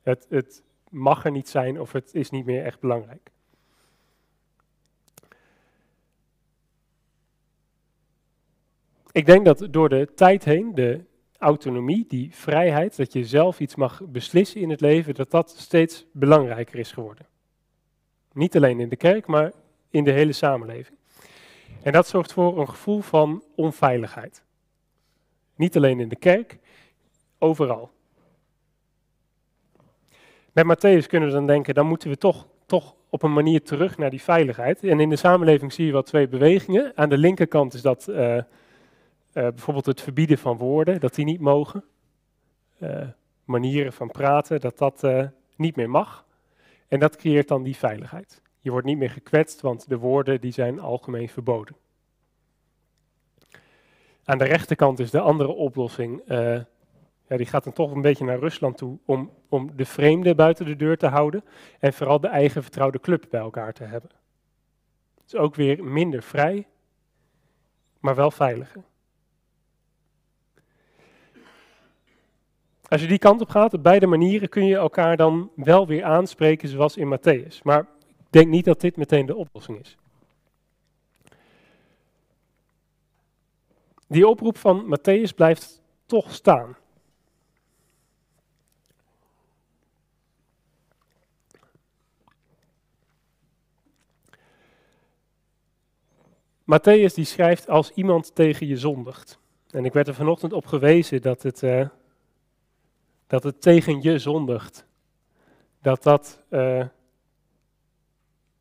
Het, 0.03 0.27
het 0.29 0.63
mag 0.89 1.25
er 1.25 1.31
niet 1.31 1.49
zijn 1.49 1.81
of 1.81 1.93
het 1.93 2.15
is 2.15 2.31
niet 2.31 2.45
meer 2.45 2.65
echt 2.65 2.81
belangrijk. 2.81 3.31
Ik 9.15 9.27
denk 9.27 9.45
dat 9.45 9.67
door 9.71 9.89
de 9.89 10.09
tijd 10.15 10.45
heen 10.45 10.75
de 10.75 11.05
autonomie, 11.39 12.05
die 12.09 12.35
vrijheid, 12.35 12.97
dat 12.97 13.13
je 13.13 13.25
zelf 13.25 13.61
iets 13.61 13.75
mag 13.75 14.03
beslissen 14.05 14.61
in 14.61 14.71
het 14.71 14.81
leven, 14.81 15.15
dat 15.15 15.31
dat 15.31 15.51
steeds 15.51 16.07
belangrijker 16.13 16.79
is 16.79 16.93
geworden. 16.93 17.27
Niet 18.33 18.57
alleen 18.57 18.81
in 18.81 18.89
de 18.89 18.97
kerk, 18.97 19.27
maar 19.27 19.53
in 19.91 20.05
de 20.05 20.11
hele 20.11 20.33
samenleving. 20.33 20.99
En 21.83 21.93
dat 21.93 22.09
zorgt 22.09 22.33
voor 22.33 22.61
een 22.61 22.69
gevoel 22.69 23.01
van 23.01 23.43
onveiligheid. 23.55 24.43
Niet 25.57 25.77
alleen 25.77 26.01
in 26.01 26.09
de 26.09 26.17
kerk, 26.17 26.59
overal. 27.39 27.91
Met 30.53 30.65
Matthäus 30.65 31.07
kunnen 31.07 31.29
we 31.29 31.35
dan 31.35 31.47
denken, 31.47 31.75
dan 31.75 31.87
moeten 31.87 32.09
we 32.09 32.17
toch, 32.17 32.47
toch 32.67 32.95
op 33.09 33.23
een 33.23 33.33
manier 33.33 33.63
terug 33.63 33.99
naar 33.99 34.11
die 34.11 34.23
veiligheid. 34.23 34.85
En 34.85 35.01
in 35.01 35.09
de 35.09 35.17
samenleving 35.17 35.73
zie 35.73 35.87
je 35.87 35.93
wel 35.93 36.03
twee 36.03 36.29
bewegingen. 36.29 36.93
Aan 36.95 37.09
de 37.09 37.19
linkerkant 37.19 37.75
is 37.75 37.83
dat 37.83 38.07
uh, 38.09 38.39
bijvoorbeeld 39.43 39.87
het 39.87 40.01
verbieden 40.01 40.39
van 40.39 40.57
woorden, 40.57 41.01
dat 41.01 41.15
die 41.15 41.25
niet 41.25 41.41
mogen. 41.41 41.85
Uh, 42.79 43.09
manieren 43.45 43.93
van 43.93 44.11
praten, 44.11 44.61
dat 44.61 44.79
dat 44.79 45.07
niet 45.57 45.77
meer 45.77 45.91
mag. 45.91 46.27
En 46.89 47.01
dat 47.01 47.17
creëert 47.17 47.49
dan 47.49 47.63
die 47.63 47.77
veiligheid. 47.77 48.43
Je 48.61 48.71
wordt 48.71 48.87
niet 48.87 48.99
meer 48.99 49.11
gekwetst, 49.11 49.61
want 49.61 49.89
de 49.89 49.99
woorden 49.99 50.41
die 50.41 50.53
zijn 50.53 50.81
algemeen 50.81 51.29
verboden. 51.29 51.77
Aan 54.25 54.39
de 54.39 54.45
rechterkant 54.45 54.99
is 54.99 55.11
de 55.11 55.21
andere 55.21 55.53
oplossing 55.53 56.23
ja, 57.29 57.37
die 57.37 57.47
gaat 57.47 57.65
dan 57.65 57.73
toch 57.73 57.91
een 57.93 58.03
beetje 58.03 58.25
naar 58.25 58.39
Rusland 58.39 58.77
toe 58.77 58.99
om, 59.05 59.31
om 59.49 59.77
de 59.77 59.85
vreemde 59.85 60.35
buiten 60.35 60.67
de 60.67 60.77
deur 60.77 60.97
te 60.97 61.07
houden 61.07 61.45
en 61.79 61.93
vooral 61.93 62.21
de 62.21 62.29
eigen 62.29 62.63
vertrouwde 62.63 63.01
club 63.01 63.27
bij 63.31 63.41
elkaar 63.41 63.73
te 63.73 63.85
hebben. 63.85 64.11
Het 65.15 65.33
is 65.33 65.35
ook 65.35 65.55
weer 65.55 65.85
minder 65.85 66.23
vrij, 66.23 66.67
maar 68.01 68.15
wel 68.15 68.31
veiliger. 68.31 68.83
Als 72.95 73.03
je 73.03 73.09
die 73.09 73.19
kant 73.19 73.41
op 73.41 73.49
gaat, 73.49 73.75
op 73.75 73.83
beide 73.83 74.07
manieren 74.07 74.49
kun 74.49 74.67
je 74.67 74.77
elkaar 74.77 75.17
dan 75.17 75.51
wel 75.55 75.87
weer 75.87 76.05
aanspreken 76.05 76.69
zoals 76.69 76.97
in 76.97 77.19
Matthäus. 77.19 77.63
Maar 77.63 77.81
ik 78.19 78.27
denk 78.31 78.49
niet 78.49 78.65
dat 78.65 78.81
dit 78.81 78.97
meteen 78.97 79.27
de 79.27 79.37
oplossing 79.37 79.81
is. 79.81 79.97
Die 84.09 84.29
oproep 84.29 84.59
van 84.59 84.97
Matthäus 84.97 85.35
blijft 85.35 85.83
toch 86.07 86.33
staan. 86.33 86.77
Matthäus 96.63 97.15
die 97.15 97.25
schrijft 97.25 97.69
als 97.69 97.91
iemand 97.91 98.35
tegen 98.35 98.67
je 98.67 98.77
zondigt. 98.77 99.39
En 99.71 99.85
ik 99.85 99.93
werd 99.93 100.09
er 100.09 100.15
vanochtend 100.15 100.53
op 100.53 100.67
gewezen 100.67 101.23
dat 101.23 101.43
het, 101.43 101.63
uh, 101.63 101.87
dat 103.35 103.43
het 103.43 103.63
tegen 103.63 104.03
je 104.03 104.19
zondigt. 104.19 104.87
Dat 105.83 106.03
dat. 106.03 106.43
Uh, 106.51 106.79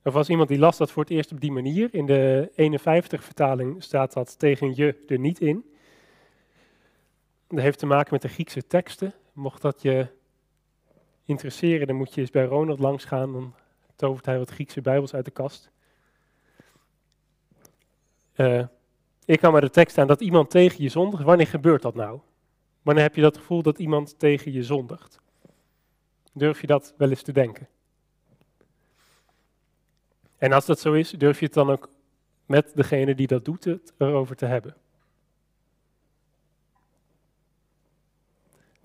er 0.02 0.12
was 0.12 0.30
iemand 0.30 0.50
die 0.50 0.60
las 0.60 0.78
dat 0.78 0.92
voor 0.92 1.04
het 1.04 1.12
eerst 1.12 1.32
op 1.32 1.42
die 1.42 1.52
manier. 1.52 1.90
In 1.92 2.06
de 2.06 2.52
51-vertaling 2.52 3.84
staat 3.84 4.14
dat 4.14 4.40
tegen 4.40 4.76
je 4.76 5.04
er 5.08 5.20
niet 5.20 5.40
in. 5.40 5.66
Dat 7.48 7.60
heeft 7.60 7.80
te 7.80 7.86
maken 7.86 8.14
met 8.14 8.22
de 8.22 8.28
Griekse 8.28 8.68
teksten. 8.68 9.14
Mocht 9.34 9.62
dat 9.62 9.82
je 9.82 10.08
interesseren, 11.26 11.88
dan 11.88 11.96
moet 11.96 12.14
je 12.14 12.22
eens 12.22 12.30
bij 12.30 12.46
Ronald 12.46 12.80
langs 12.80 13.06
gaan. 13.06 13.32
Dan 13.34 13.56
tovert 13.96 14.26
hij 14.26 14.38
wat 14.38 14.52
Griekse 14.52 14.82
Bijbels 14.82 15.14
uit 15.14 15.26
de 15.26 15.32
kast. 15.32 15.72
Uh, 18.36 18.66
ik 19.26 19.40
kan 19.40 19.52
maar 19.52 19.62
de 19.62 19.70
tekst 19.70 19.98
aan 19.98 20.08
dat 20.08 20.22
iemand 20.22 20.50
tegen 20.50 20.84
je 20.84 20.90
zondigt. 20.90 21.24
Wanneer 21.24 21.48
gebeurt 21.48 21.82
dat 21.82 21.96
nou? 21.96 22.20
Wanneer 22.84 23.04
heb 23.04 23.16
je 23.16 23.22
dat 23.22 23.38
gevoel 23.38 23.62
dat 23.62 23.80
iemand 23.80 24.20
tegen 24.20 24.52
je 24.52 24.64
zondigt? 24.64 25.20
Durf 26.34 26.62
je 26.62 26.68
dat 26.68 26.94
wel 26.98 27.10
eens 27.10 27.22
te 27.22 27.32
denken? 27.32 27.68
En 30.38 30.52
als 30.52 30.66
dat 30.66 30.80
zo 30.80 30.94
is, 30.94 31.10
durf 31.10 31.40
je 31.40 31.46
het 31.46 31.54
dan 31.54 31.70
ook 31.70 31.90
met 32.46 32.72
degene 32.76 33.16
die 33.16 33.28
dat 33.28 33.46
doet 33.46 33.64
het 33.64 33.94
erover 33.98 34.36
te 34.36 34.46
hebben? 34.46 34.76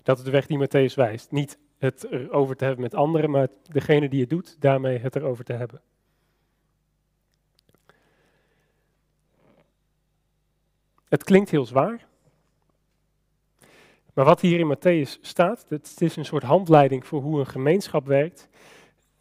Dat 0.03 0.17
is 0.17 0.23
de 0.23 0.31
weg 0.31 0.47
die 0.47 0.67
Matthäus 0.67 0.93
wijst. 0.93 1.31
Niet 1.31 1.59
het 1.77 2.03
erover 2.03 2.55
te 2.55 2.63
hebben 2.63 2.83
met 2.83 2.95
anderen, 2.95 3.29
maar 3.29 3.47
degene 3.63 4.09
die 4.09 4.21
het 4.21 4.29
doet, 4.29 4.55
daarmee 4.61 4.97
het 4.97 5.15
erover 5.15 5.43
te 5.43 5.53
hebben. 5.53 5.81
Het 11.07 11.23
klinkt 11.23 11.49
heel 11.49 11.65
zwaar. 11.65 12.07
Maar 14.19 14.27
wat 14.27 14.41
hier 14.41 14.59
in 14.59 14.75
Matthäus 14.75 15.19
staat, 15.21 15.65
het 15.69 15.95
is 16.01 16.15
een 16.15 16.25
soort 16.25 16.43
handleiding 16.43 17.07
voor 17.07 17.21
hoe 17.21 17.39
een 17.39 17.47
gemeenschap 17.47 18.05
werkt. 18.05 18.49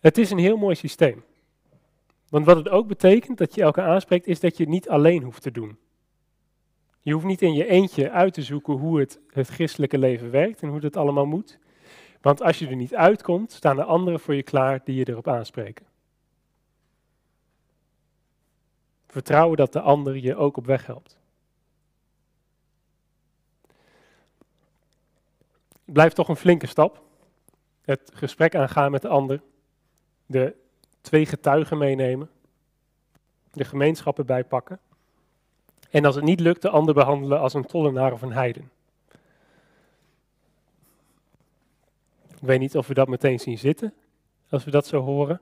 Het 0.01 0.19
is 0.19 0.31
een 0.31 0.39
heel 0.39 0.57
mooi 0.57 0.75
systeem. 0.75 1.25
Want 2.29 2.47
wat 2.47 2.57
het 2.57 2.69
ook 2.69 2.87
betekent 2.87 3.39
dat 3.39 3.55
je 3.55 3.63
elkaar 3.63 3.89
aanspreekt, 3.89 4.27
is 4.27 4.41
dat 4.41 4.57
je 4.57 4.63
het 4.63 4.73
niet 4.73 4.89
alleen 4.89 5.23
hoeft 5.23 5.43
te 5.43 5.51
doen. 5.51 5.79
Je 7.01 7.13
hoeft 7.13 7.25
niet 7.25 7.43
in 7.43 7.55
je 7.55 7.67
eentje 7.67 8.11
uit 8.11 8.35
te 8.35 8.43
zoeken 8.43 8.75
hoe 8.75 9.01
het, 9.01 9.21
het 9.33 9.49
christelijke 9.49 9.99
leven 9.99 10.31
werkt 10.31 10.63
en 10.63 10.69
hoe 10.69 10.81
dat 10.81 10.97
allemaal 10.97 11.27
moet. 11.27 11.59
Want 12.21 12.43
als 12.43 12.59
je 12.59 12.69
er 12.69 12.77
niet 12.77 12.95
uitkomt, 12.95 13.53
staan 13.53 13.79
er 13.79 13.85
anderen 13.85 14.21
voor 14.21 14.35
je 14.35 14.43
klaar 14.43 14.81
die 14.85 14.95
je 14.95 15.09
erop 15.09 15.29
aanspreken. 15.29 15.87
Vertrouwen 19.07 19.57
dat 19.57 19.73
de 19.73 19.81
ander 19.81 20.17
je 20.17 20.37
ook 20.37 20.57
op 20.57 20.67
weg 20.67 20.87
helpt. 20.87 21.18
Blijft 25.93 26.15
toch 26.15 26.29
een 26.29 26.37
flinke 26.37 26.67
stap. 26.67 27.03
Het 27.83 28.11
gesprek 28.15 28.55
aangaan 28.55 28.91
met 28.91 29.03
de 29.03 29.09
ander. 29.09 29.43
De 30.27 30.55
twee 31.01 31.27
getuigen 31.27 31.79
meenemen. 31.79 32.31
De 33.53 33.65
gemeenschappen 33.65 34.27
bijpakken. 34.27 34.81
En 35.91 36.05
als 36.05 36.15
het 36.15 36.25
niet 36.25 36.41
lukt, 36.41 36.63
de 36.63 36.69
ander 36.69 36.95
behandelen 36.95 37.41
als 37.41 37.55
een 37.55 37.67
tollenaar 37.67 38.13
of 38.13 38.23
een 38.23 38.33
heiden. 38.33 38.71
Ik 42.29 42.45
weet 42.45 42.61
niet 42.61 42.77
of 42.77 42.87
we 42.87 42.95
dat 42.95 43.09
meteen 43.09 43.41
zien 43.41 43.59
zitten, 43.59 43.95
als 44.49 44.65
we 44.65 44.71
dat 44.71 44.87
zo 44.87 45.01
horen. 45.01 45.41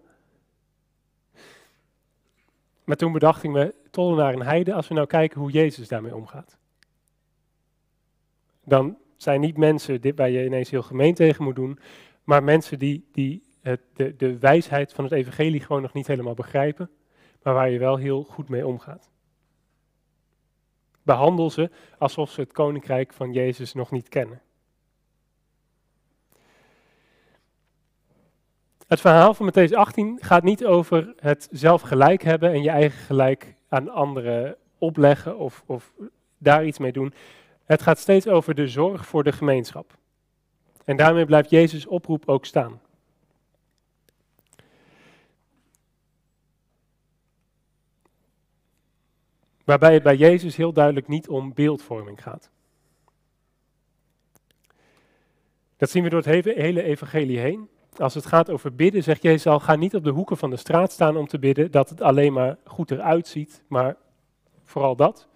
Maar 2.85 2.97
toen 2.97 3.13
bedacht 3.13 3.43
ik 3.43 3.51
me, 3.51 3.75
tollenaar 3.91 4.33
en 4.33 4.43
heide 4.43 4.75
als 4.75 4.89
we 4.89 4.95
nou 4.95 5.07
kijken 5.07 5.41
hoe 5.41 5.51
Jezus 5.51 5.89
daarmee 5.89 6.15
omgaat. 6.15 6.57
Dan 8.65 8.99
zijn 9.17 9.41
niet 9.41 9.57
mensen 9.57 10.01
dit 10.01 10.17
waar 10.17 10.31
je 10.31 10.45
ineens 10.45 10.71
heel 10.71 10.83
gemeen 10.83 11.15
tegen 11.15 11.45
moet 11.45 11.57
doen, 11.57 11.79
maar 12.25 12.43
mensen 12.43 12.79
die, 12.79 13.09
die 13.13 13.43
het, 13.63 13.81
de, 13.93 14.17
de 14.17 14.39
wijsheid 14.39 14.93
van 14.93 15.05
het 15.05 15.13
evangelie 15.13 15.61
gewoon 15.61 15.83
nog 15.83 15.93
niet 15.93 16.07
helemaal 16.07 16.35
begrijpen, 16.35 16.91
maar 17.43 17.55
waar 17.55 17.71
je 17.71 17.79
wel 17.79 17.97
heel 17.97 18.23
goed 18.23 18.49
mee 18.49 18.67
omgaat. 18.67 19.11
Behandel 21.03 21.51
ze 21.51 21.71
alsof 21.99 22.31
ze 22.31 22.41
het 22.41 22.53
koninkrijk 22.53 23.13
van 23.13 23.33
Jezus 23.33 23.73
nog 23.73 23.91
niet 23.91 24.09
kennen. 24.09 24.41
Het 28.87 29.01
verhaal 29.01 29.35
van 29.35 29.51
Matthäus 29.51 29.73
18 29.73 30.19
gaat 30.21 30.43
niet 30.43 30.65
over 30.65 31.15
het 31.17 31.49
zelf 31.51 31.83
gelijk 31.83 32.23
hebben 32.23 32.53
en 32.53 32.63
je 32.63 32.71
eigen 32.71 32.99
gelijk 32.99 33.55
aan 33.69 33.89
anderen 33.89 34.57
opleggen 34.79 35.39
of, 35.39 35.63
of 35.67 35.93
daar 36.39 36.67
iets 36.67 36.79
mee 36.79 36.93
doen. 36.93 37.15
Het 37.67 37.83
gaat 37.83 37.99
steeds 37.99 38.29
over 38.29 38.55
de 38.55 38.69
zorg 38.69 39.07
voor 39.07 39.25
de 39.25 39.33
gemeenschap. 39.33 39.99
En 40.85 40.97
daarmee 40.97 41.27
blijft 41.27 41.51
Jezus' 41.51 41.87
oproep 41.87 42.29
ook 42.29 42.45
staan. 42.45 42.81
Waarbij 49.65 49.95
het 49.95 50.03
bij 50.03 50.17
Jezus 50.17 50.57
heel 50.57 50.73
duidelijk 50.73 51.09
niet 51.09 51.29
om 51.29 51.55
beeldvorming 51.55 52.23
gaat. 52.23 52.51
Dat 55.77 55.91
zien 55.91 56.03
we 56.03 56.09
door 56.09 56.23
het 56.25 56.45
hele 56.45 56.83
evangelie 56.83 57.39
heen. 57.39 57.69
Als 57.97 58.15
het 58.15 58.27
gaat 58.27 58.51
over 58.51 58.75
bidden, 58.75 59.03
zegt 59.03 59.23
Jezus 59.23 59.47
al, 59.47 59.61
ga 59.61 59.77
niet 59.77 59.95
op 59.95 60.05
de 60.05 60.11
hoeken 60.11 60.37
van 60.37 60.51
de 60.51 60.57
straat 60.57 60.93
staan 60.93 61.17
om 61.17 61.27
te 61.27 61.39
bidden, 61.39 61.71
dat 61.71 61.89
het 61.89 62.01
alleen 62.01 62.33
maar 62.33 62.57
goed 62.65 62.91
eruit 62.91 63.29
ziet, 63.29 63.63
maar 63.69 63.97
vooral 64.65 64.97
dat. 64.97 65.29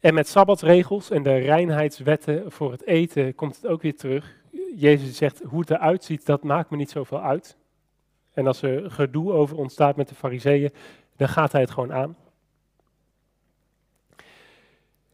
En 0.00 0.14
met 0.14 0.28
sabbatsregels 0.28 1.10
en 1.10 1.22
de 1.22 1.36
reinheidswetten 1.36 2.52
voor 2.52 2.72
het 2.72 2.86
eten 2.86 3.34
komt 3.34 3.56
het 3.56 3.66
ook 3.66 3.82
weer 3.82 3.96
terug. 3.96 4.34
Jezus 4.74 5.16
zegt, 5.16 5.42
hoe 5.48 5.60
het 5.60 5.70
eruit 5.70 6.04
ziet, 6.04 6.26
dat 6.26 6.42
maakt 6.42 6.70
me 6.70 6.76
niet 6.76 6.90
zoveel 6.90 7.20
uit. 7.20 7.56
En 8.32 8.46
als 8.46 8.62
er 8.62 8.90
gedoe 8.90 9.32
over 9.32 9.56
ontstaat 9.56 9.96
met 9.96 10.08
de 10.08 10.14
fariseeën, 10.14 10.72
dan 11.16 11.28
gaat 11.28 11.52
hij 11.52 11.60
het 11.60 11.70
gewoon 11.70 11.92
aan. 11.92 12.16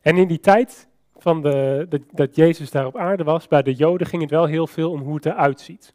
En 0.00 0.16
in 0.16 0.28
die 0.28 0.40
tijd 0.40 0.88
van 1.16 1.42
de, 1.42 2.00
dat 2.10 2.36
Jezus 2.36 2.70
daar 2.70 2.86
op 2.86 2.96
aarde 2.96 3.24
was, 3.24 3.48
bij 3.48 3.62
de 3.62 3.74
Joden 3.74 4.06
ging 4.06 4.22
het 4.22 4.30
wel 4.30 4.46
heel 4.46 4.66
veel 4.66 4.90
om 4.90 5.00
hoe 5.00 5.14
het 5.14 5.26
eruit 5.26 5.60
ziet. 5.60 5.94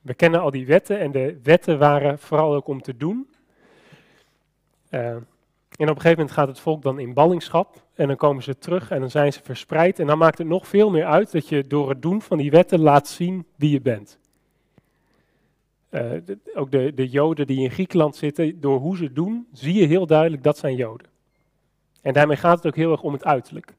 We 0.00 0.14
kennen 0.14 0.40
al 0.40 0.50
die 0.50 0.66
wetten 0.66 0.98
en 0.98 1.12
de 1.12 1.40
wetten 1.42 1.78
waren 1.78 2.18
vooral 2.18 2.54
ook 2.54 2.66
om 2.66 2.82
te 2.82 2.96
doen. 2.96 3.28
Uh, 4.90 5.16
en 5.76 5.88
op 5.88 5.94
een 5.94 6.00
gegeven 6.00 6.18
moment 6.18 6.30
gaat 6.30 6.48
het 6.48 6.60
volk 6.60 6.82
dan 6.82 6.98
in 6.98 7.14
ballingschap 7.14 7.82
en 7.94 8.06
dan 8.06 8.16
komen 8.16 8.42
ze 8.42 8.58
terug 8.58 8.90
en 8.90 9.00
dan 9.00 9.10
zijn 9.10 9.32
ze 9.32 9.40
verspreid. 9.42 9.98
En 9.98 10.06
dan 10.06 10.18
maakt 10.18 10.38
het 10.38 10.46
nog 10.46 10.68
veel 10.68 10.90
meer 10.90 11.04
uit 11.04 11.32
dat 11.32 11.48
je 11.48 11.66
door 11.66 11.88
het 11.88 12.02
doen 12.02 12.22
van 12.22 12.38
die 12.38 12.50
wetten 12.50 12.80
laat 12.80 13.08
zien 13.08 13.46
wie 13.56 13.70
je 13.70 13.80
bent. 13.80 14.18
Uh, 15.90 16.12
ook 16.54 16.70
de, 16.70 16.94
de 16.94 17.08
Joden 17.08 17.46
die 17.46 17.60
in 17.60 17.70
Griekenland 17.70 18.16
zitten, 18.16 18.60
door 18.60 18.78
hoe 18.78 18.96
ze 18.96 19.12
doen, 19.12 19.46
zie 19.52 19.74
je 19.74 19.86
heel 19.86 20.06
duidelijk 20.06 20.42
dat 20.42 20.58
zijn 20.58 20.76
Joden. 20.76 21.06
En 22.02 22.12
daarmee 22.12 22.36
gaat 22.36 22.56
het 22.56 22.66
ook 22.66 22.76
heel 22.76 22.92
erg 22.92 23.02
om 23.02 23.12
het 23.12 23.24
uiterlijk. 23.24 23.74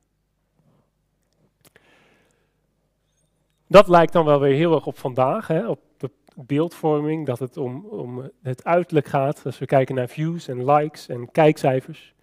Dat 3.68 3.88
lijkt 3.88 4.14
dan 4.14 4.26
wel 4.26 4.40
weer 4.40 4.56
heel 4.56 4.76
erg 4.76 4.86
op 4.86 4.98
vandaag, 4.98 5.48
hè, 5.48 5.68
op 5.68 5.80
de 5.98 6.12
beeldvorming, 6.36 7.26
dat 7.26 7.40
het 7.40 7.58
om, 7.58 7.86
om 7.86 8.32
het 8.42 8.64
uiterlijk 8.64 9.08
gaat. 9.08 9.46
Als 9.46 9.60
we 9.60 9.66
kijken 9.66 9.96
naar 9.96 10.10
views 10.10 10.48
en 10.48 10.72
likes 10.72 11.08
en 11.08 11.32
kijkcijfers. 11.32 12.14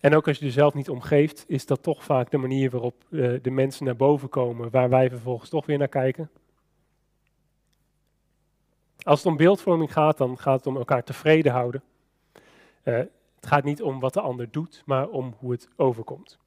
En 0.00 0.14
ook 0.14 0.28
als 0.28 0.38
je 0.38 0.46
er 0.46 0.52
zelf 0.52 0.74
niet 0.74 0.88
om 0.88 1.00
geeft, 1.00 1.44
is 1.46 1.66
dat 1.66 1.82
toch 1.82 2.04
vaak 2.04 2.30
de 2.30 2.36
manier 2.36 2.70
waarop 2.70 2.94
uh, 3.08 3.38
de 3.42 3.50
mensen 3.50 3.84
naar 3.84 3.96
boven 3.96 4.28
komen, 4.28 4.70
waar 4.70 4.88
wij 4.88 5.08
vervolgens 5.08 5.50
toch 5.50 5.66
weer 5.66 5.78
naar 5.78 5.88
kijken. 5.88 6.30
Als 9.02 9.18
het 9.18 9.28
om 9.28 9.36
beeldvorming 9.36 9.92
gaat, 9.92 10.18
dan 10.18 10.38
gaat 10.38 10.56
het 10.56 10.66
om 10.66 10.76
elkaar 10.76 11.04
tevreden 11.04 11.52
houden. 11.52 11.82
Uh, 12.84 12.98
het 13.34 13.46
gaat 13.46 13.64
niet 13.64 13.82
om 13.82 14.00
wat 14.00 14.14
de 14.14 14.20
ander 14.20 14.50
doet, 14.50 14.82
maar 14.86 15.08
om 15.08 15.34
hoe 15.38 15.52
het 15.52 15.68
overkomt. 15.76 16.39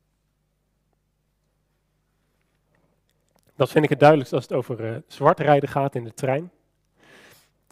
Dat 3.55 3.71
vind 3.71 3.83
ik 3.83 3.89
het 3.89 3.99
duidelijkst 3.99 4.35
als 4.35 4.43
het 4.43 4.53
over 4.53 4.91
uh, 4.91 4.97
zwart 5.07 5.39
rijden 5.39 5.69
gaat 5.69 5.95
in 5.95 6.03
de 6.03 6.13
trein. 6.13 6.51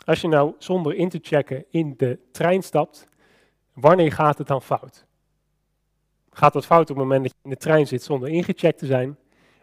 Als 0.06 0.22
je 0.22 0.28
nou 0.28 0.54
zonder 0.58 0.96
in 0.96 1.10
te 1.10 1.20
checken 1.22 1.66
in 1.70 1.94
de 1.98 2.20
trein 2.32 2.64
stapt, 2.64 3.08
wanneer 3.74 4.12
gaat 4.12 4.38
het 4.38 4.48
dan 4.48 4.62
fout? 4.62 5.06
Gaat 6.30 6.54
het 6.54 6.66
fout 6.66 6.90
op 6.90 6.96
het 6.96 7.06
moment 7.06 7.24
dat 7.24 7.32
je 7.32 7.44
in 7.44 7.50
de 7.50 7.58
trein 7.58 7.88
zit 7.88 8.04
zonder 8.04 8.30
ingecheckt 8.30 8.80
te 8.80 8.86
zijn? 8.86 9.18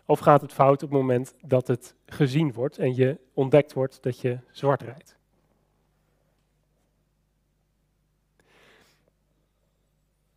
Of 0.04 0.18
gaat 0.18 0.40
het 0.40 0.52
fout 0.52 0.82
op 0.82 0.90
het 0.90 0.98
moment 0.98 1.34
dat 1.40 1.66
het 1.66 1.94
gezien 2.06 2.52
wordt 2.52 2.78
en 2.78 2.94
je 2.94 3.18
ontdekt 3.32 3.72
wordt 3.72 4.02
dat 4.02 4.20
je 4.20 4.38
zwart 4.50 4.82
rijdt? 4.82 5.16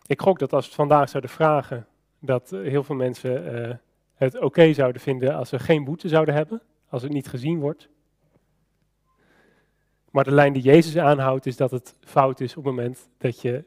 Ik 0.06 0.22
gok 0.22 0.40
dat 0.40 0.54
als 0.54 0.68
we 0.68 0.74
vandaag 0.74 1.10
zouden 1.10 1.32
vragen, 1.32 1.88
dat 2.20 2.52
eh, 2.52 2.62
heel 2.62 2.84
veel 2.84 2.96
mensen 2.96 3.56
uh, 3.56 3.76
het 4.22 4.40
oké 4.40 4.74
zouden 4.74 5.02
vinden 5.02 5.36
als 5.36 5.50
ze 5.50 5.60
geen 5.60 5.84
boete 5.84 6.10
zouden 6.10 6.34
hebben, 6.36 6.62
als 6.90 7.02
het 7.02 7.12
niet 7.12 7.28
gezien 7.28 7.60
wordt. 7.60 7.90
Maar 10.12 10.24
de 10.24 10.32
lijn 10.32 10.54
die 10.54 10.62
Jezus 10.62 10.98
aanhoudt 10.98 11.46
is 11.46 11.58
dat 11.58 11.72
het 11.72 11.96
fout 12.00 12.40
is 12.40 12.58
op 12.58 12.64
het 12.64 12.74
moment 12.74 13.10
dat 13.18 13.42
je 13.42 13.64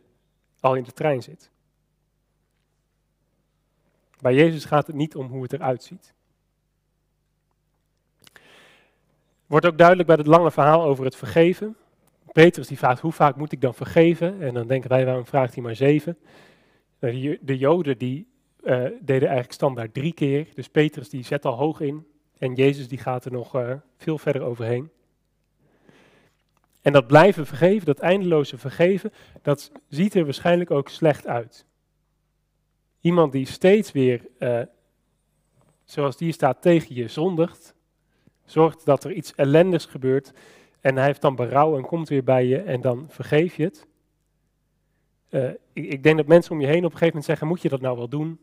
al 0.60 0.74
in 0.74 0.82
de 0.82 0.92
trein 0.92 1.22
zit. 1.22 1.50
Bij 4.20 4.34
Jezus 4.34 4.64
gaat 4.64 4.86
het 4.86 4.96
niet 4.96 5.16
om 5.16 5.26
hoe 5.26 5.42
het 5.42 5.52
eruit 5.52 5.82
ziet. 5.82 6.14
Wordt 9.46 9.66
ook 9.66 9.78
duidelijk 9.78 10.08
bij 10.08 10.16
het 10.16 10.26
lange 10.26 10.50
verhaal 10.50 10.82
over 10.82 11.04
het 11.04 11.16
vergeven. 11.16 11.76
Petrus 12.32 12.66
die 12.66 12.78
vraagt, 12.78 13.00
hoe 13.00 13.12
vaak 13.12 13.36
moet 13.36 13.52
ik 13.52 13.60
dan 13.60 13.74
vergeven? 13.74 14.42
En 14.42 14.54
dan 14.54 14.66
denken 14.66 14.90
wij, 14.90 15.04
waarom 15.04 15.26
vraagt 15.26 15.54
hij 15.54 15.62
maar 15.62 15.76
zeven? 15.76 16.18
Nou, 16.98 17.38
de 17.40 17.58
Joden 17.58 17.98
die 17.98 18.33
uh, 18.64 18.84
deden 19.00 19.28
eigenlijk 19.28 19.52
standaard 19.52 19.94
drie 19.94 20.12
keer. 20.12 20.48
Dus 20.54 20.68
Petrus 20.68 21.08
die 21.08 21.24
zet 21.24 21.44
al 21.44 21.56
hoog 21.56 21.80
in. 21.80 22.06
En 22.38 22.54
Jezus 22.54 22.88
die 22.88 22.98
gaat 22.98 23.24
er 23.24 23.32
nog 23.32 23.56
uh, 23.56 23.74
veel 23.96 24.18
verder 24.18 24.42
overheen. 24.42 24.90
En 26.82 26.92
dat 26.92 27.06
blijven 27.06 27.46
vergeven, 27.46 27.86
dat 27.86 27.98
eindeloze 27.98 28.58
vergeven, 28.58 29.12
dat 29.42 29.72
ziet 29.88 30.14
er 30.14 30.24
waarschijnlijk 30.24 30.70
ook 30.70 30.88
slecht 30.88 31.26
uit. 31.26 31.66
Iemand 33.00 33.32
die 33.32 33.46
steeds 33.46 33.92
weer, 33.92 34.26
uh, 34.38 34.60
zoals 35.84 36.16
die 36.16 36.32
staat, 36.32 36.62
tegen 36.62 36.94
je 36.94 37.08
zondigt, 37.08 37.74
zorgt 38.44 38.84
dat 38.84 39.04
er 39.04 39.12
iets 39.12 39.34
ellendigs 39.34 39.86
gebeurt 39.86 40.32
en 40.80 40.96
hij 40.96 41.04
heeft 41.04 41.20
dan 41.20 41.36
berouw 41.36 41.76
en 41.76 41.82
komt 41.82 42.08
weer 42.08 42.24
bij 42.24 42.46
je 42.46 42.58
en 42.58 42.80
dan 42.80 43.06
vergeef 43.08 43.56
je 43.56 43.64
het. 43.64 43.86
Ik, 45.72 45.84
ik, 45.84 46.02
denk 46.02 46.16
dat 46.16 46.26
mensen 46.26 46.52
om 46.52 46.60
je 46.60 46.66
heen 46.66 46.76
op 46.76 46.82
een 46.82 46.90
gegeven 46.90 47.06
moment 47.06 47.24
zeggen, 47.24 47.46
moet 47.46 47.62
je 47.62 47.68
dat 47.68 47.80
nou 47.80 47.96
wel 47.96 48.08
doen? 48.08 48.38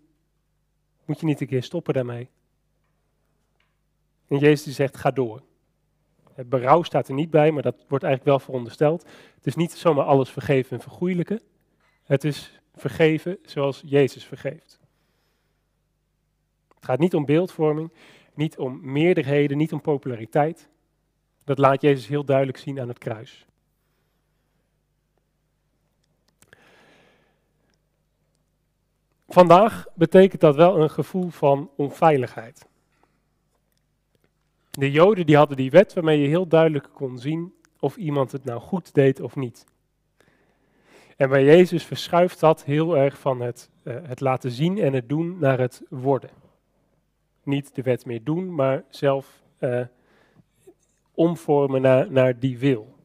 Moet 1.12 1.20
je 1.20 1.26
niet 1.26 1.41
een 1.41 1.47
keer 1.47 1.64
stoppen 1.64 1.93
daarmee? 1.93 2.30
En 4.28 4.38
Jezus 4.38 4.64
die 4.64 4.74
zegt, 4.74 4.97
ga 4.97 5.12
door. 5.12 5.41
Het 6.34 6.49
berouw 6.49 6.84
staat 6.84 7.07
er 7.07 7.14
niet 7.14 7.30
bij, 7.30 7.51
maar 7.51 7.64
dat 7.64 7.76
wordt 7.88 8.03
eigenlijk 8.03 8.24
wel 8.24 8.39
verondersteld. 8.39 9.03
Het 9.36 9.47
is 9.47 9.55
niet 9.55 9.72
zomaar 9.72 10.05
alles 10.05 10.30
vergeven 10.30 10.78
en 10.78 10.84
vergoeilijken. 10.84 11.41
Het 12.03 12.24
is 12.24 12.59
vergeven 12.76 13.38
zoals 13.43 13.82
Jezus 13.86 14.26
vergeeft. 14.26 14.80
Het 16.76 16.86
gaat 16.86 16.99
niet 16.99 17.16
om 17.16 17.26
beeldvorming, 17.26 17.91
niet 18.34 18.57
om 18.57 18.91
meerderheden, 18.91 19.57
niet 19.57 19.74
om 19.74 19.82
populariteit. 19.82 20.70
Dat 21.43 21.57
laat 21.57 21.82
Jezus 21.82 22.07
heel 22.07 22.26
duidelijk 22.26 22.57
zien 22.57 22.80
aan 22.80 22.88
het 22.88 22.97
kruis. 22.97 23.45
Vandaag 29.34 29.88
betekent 29.96 30.42
dat 30.42 30.56
wel 30.56 30.82
een 30.82 30.90
gevoel 30.90 31.30
van 31.30 31.70
onveiligheid. 31.76 32.68
De 34.72 34.92
Joden 34.92 35.26
die 35.26 35.36
hadden 35.36 35.58
die 35.58 35.72
wet 35.72 35.94
waarmee 35.94 36.22
je 36.22 36.28
heel 36.28 36.48
duidelijk 36.48 36.90
kon 36.94 37.18
zien 37.18 37.54
of 37.80 37.96
iemand 37.96 38.32
het 38.32 38.44
nou 38.44 38.60
goed 38.60 38.94
deed 38.94 39.20
of 39.20 39.36
niet. 39.36 39.66
En 41.18 41.30
bij 41.30 41.44
Jezus 41.44 41.84
verschuift 41.84 42.40
dat 42.40 42.64
heel 42.64 42.98
erg 42.98 43.20
van 43.20 43.42
het, 43.42 43.70
uh, 43.84 43.96
het 44.04 44.20
laten 44.20 44.52
zien 44.52 44.78
en 44.78 44.94
het 44.94 45.10
doen 45.10 45.40
naar 45.40 45.60
het 45.60 45.82
worden. 45.90 46.30
Niet 47.44 47.76
de 47.76 47.82
wet 47.82 48.06
meer 48.06 48.24
doen, 48.24 48.56
maar 48.56 48.84
zelf 48.90 49.42
uh, 49.60 49.82
omvormen 51.14 51.82
naar, 51.82 52.12
naar 52.12 52.40
die 52.40 52.58
wil. 52.58 52.96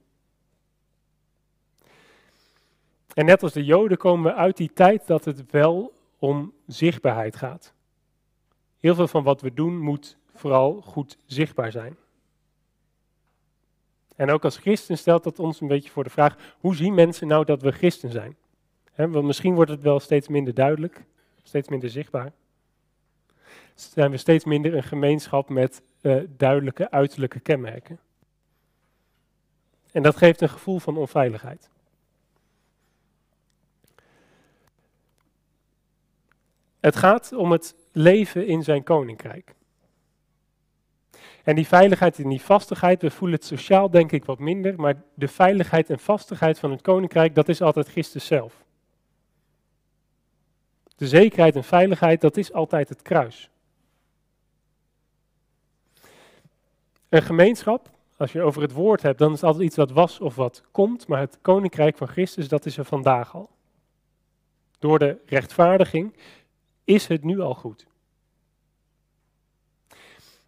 En 3.15 3.25
net 3.25 3.43
als 3.43 3.53
de 3.53 3.65
Joden 3.65 3.97
komen 3.97 4.33
we 4.33 4.39
uit 4.39 4.57
die 4.57 4.73
tijd 4.73 5.07
dat 5.07 5.25
het 5.25 5.51
wel 5.51 5.95
om 6.19 6.53
zichtbaarheid 6.67 7.37
gaat. 7.37 7.75
Heel 8.79 8.95
veel 8.95 9.09
van 9.09 9.23
wat 9.23 9.41
we 9.41 9.55
doen 9.55 9.79
moet 9.79 10.17
vooral 10.35 10.81
goed 10.81 11.19
zichtbaar 11.27 11.73
zijn. 11.73 11.97
En 14.17 14.31
ook 14.31 14.45
als 14.45 14.57
christen 14.57 14.99
stelt 14.99 15.25
dat 15.25 15.39
ons 15.39 15.61
een 15.61 15.69
beetje 15.69 15.91
voor 15.91 16.05
de 16.05 16.11
vraag: 16.11 16.55
hoe 16.59 16.75
zien 16.77 16.95
mensen 16.95 17.27
nou 17.27 17.45
dat 17.45 17.63
we 17.63 17.71
christen 17.71 18.11
zijn? 18.11 18.37
Want 18.95 19.25
misschien 19.25 19.55
wordt 19.55 19.71
het 19.71 19.83
wel 19.83 20.01
steeds 20.01 20.29
minder 20.29 20.55
duidelijk, 20.55 21.05
steeds 21.43 21.69
minder 21.69 21.91
zichtbaar. 21.91 22.33
Zijn 23.75 24.11
we 24.11 24.17
steeds 24.17 24.45
minder 24.45 24.75
een 24.75 24.83
gemeenschap 24.83 25.49
met 25.49 25.83
uh, 26.03 26.23
duidelijke 26.29 26.91
uiterlijke 26.91 27.41
kenmerken. 27.41 27.99
En 29.93 30.03
dat 30.03 30.17
geeft 30.17 30.41
een 30.41 30.49
gevoel 30.49 30.79
van 30.79 30.97
onveiligheid. 30.97 31.71
Het 36.87 36.97
gaat 36.97 37.33
om 37.33 37.53
het 37.53 37.75
leven 37.93 38.47
in 38.47 38.63
zijn 38.63 38.83
koninkrijk. 38.83 39.55
En 41.45 41.55
die 41.55 41.67
veiligheid 41.67 42.19
en 42.19 42.29
die 42.29 42.41
vastigheid, 42.41 43.03
we 43.03 43.11
voelen 43.11 43.37
het 43.37 43.47
sociaal 43.47 43.91
denk 43.91 44.13
ik 44.13 44.25
wat 44.25 44.39
minder, 44.39 44.75
maar 44.81 45.03
de 45.15 45.29
veiligheid 45.29 45.91
en 45.91 45.99
vastigheid 45.99 46.59
van 46.59 46.71
het 46.71 46.83
koninkrijk, 46.83 47.35
dat 47.35 47.49
is 47.49 47.63
altijd 47.63 47.89
Christus 47.89 48.27
zelf. 48.27 48.65
De 50.97 51.09
zekerheid 51.09 51.57
en 51.57 51.65
veiligheid, 51.65 52.21
dat 52.21 52.37
is 52.37 52.53
altijd 52.53 52.89
het 52.89 53.03
kruis. 53.03 53.51
Een 57.09 57.23
gemeenschap, 57.23 57.91
als 58.17 58.33
je 58.33 58.43
over 58.43 58.63
het 58.63 58.73
woord 58.73 59.03
hebt, 59.03 59.19
dan 59.19 59.33
is 59.33 59.41
het 59.41 59.45
altijd 59.45 59.65
iets 59.65 59.77
wat 59.77 59.91
was 59.91 60.21
of 60.21 60.35
wat 60.35 60.63
komt, 60.71 61.07
maar 61.07 61.21
het 61.21 61.39
koninkrijk 61.43 61.97
van 61.97 62.09
Christus, 62.09 62.49
dat 62.49 62.67
is 62.67 62.79
er 62.79 62.85
vandaag 62.85 63.35
al. 63.35 63.51
Door 64.79 64.99
de 64.99 65.19
rechtvaardiging 65.27 66.15
is 66.87 67.07
het 67.07 67.25
nu 67.25 67.41
al 67.41 67.55
goed. 67.55 67.87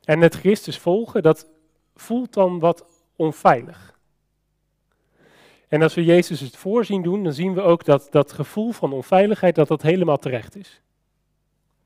En 0.05 0.21
het 0.21 0.35
Christus 0.35 0.79
volgen, 0.79 1.23
dat 1.23 1.47
voelt 1.95 2.33
dan 2.33 2.59
wat 2.59 2.85
onveilig. 3.17 3.99
En 5.69 5.83
als 5.83 5.95
we 5.95 6.05
Jezus 6.05 6.41
het 6.41 6.57
voorzien 6.57 7.03
doen, 7.03 7.25
dan 7.25 7.33
zien 7.33 7.55
we 7.55 7.61
ook 7.61 7.85
dat 7.85 8.07
dat 8.11 8.33
gevoel 8.33 8.73
van 8.73 8.93
onveiligheid, 8.93 9.55
dat 9.55 9.69
dat 9.69 9.83
helemaal 9.83 10.19
terecht 10.19 10.57
is. 10.57 10.81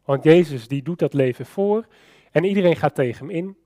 Want 0.05 0.25
Jezus 0.25 0.69
die 0.69 0.83
doet 0.83 0.99
dat 0.99 1.15
leven 1.15 1.47
voor 1.47 1.87
en 2.31 2.45
iedereen 2.45 2.77
gaat 2.77 2.95
tegen 2.95 3.27
hem 3.27 3.37
in. 3.37 3.57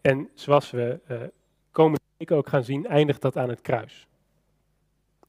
En 0.00 0.28
zoals 0.34 0.70
we 0.70 1.00
uh, 1.10 1.22
komende 1.70 2.04
week 2.16 2.30
ook 2.30 2.48
gaan 2.48 2.64
zien, 2.64 2.86
eindigt 2.86 3.22
dat 3.22 3.36
aan 3.36 3.48
het 3.48 3.60
kruis. 3.60 4.06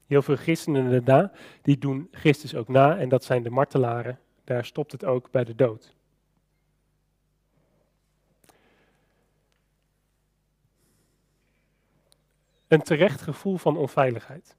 Heel 0.06 0.22
veel 0.22 0.36
christenen 0.36 0.90
daarna, 0.90 1.32
die 1.62 1.78
doen 1.78 2.08
Christus 2.10 2.54
ook 2.54 2.68
na 2.68 2.98
en 2.98 3.08
dat 3.08 3.24
zijn 3.24 3.42
de 3.42 3.50
martelaren. 3.50 4.18
Daar 4.48 4.64
stopt 4.64 4.92
het 4.92 5.04
ook 5.04 5.30
bij 5.30 5.44
de 5.44 5.54
dood. 5.54 5.94
Een 12.68 12.82
terecht 12.82 13.20
gevoel 13.20 13.56
van 13.56 13.76
onveiligheid. 13.76 14.56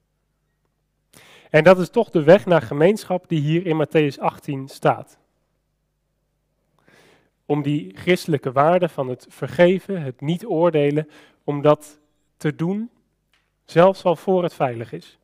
En 1.50 1.64
dat 1.64 1.78
is 1.78 1.88
toch 1.88 2.10
de 2.10 2.22
weg 2.22 2.46
naar 2.46 2.62
gemeenschap 2.62 3.28
die 3.28 3.40
hier 3.40 3.66
in 3.66 3.86
Matthäus 3.86 4.18
18 4.18 4.68
staat. 4.68 5.18
Om 7.46 7.62
die 7.62 7.96
christelijke 7.96 8.52
waarde 8.52 8.88
van 8.88 9.08
het 9.08 9.26
vergeven, 9.28 10.02
het 10.02 10.20
niet 10.20 10.46
oordelen, 10.46 11.08
om 11.44 11.62
dat 11.62 12.00
te 12.36 12.54
doen, 12.54 12.90
zelfs 13.64 14.04
al 14.04 14.16
voor 14.16 14.42
het 14.42 14.54
veilig 14.54 14.92
is. 14.92 15.18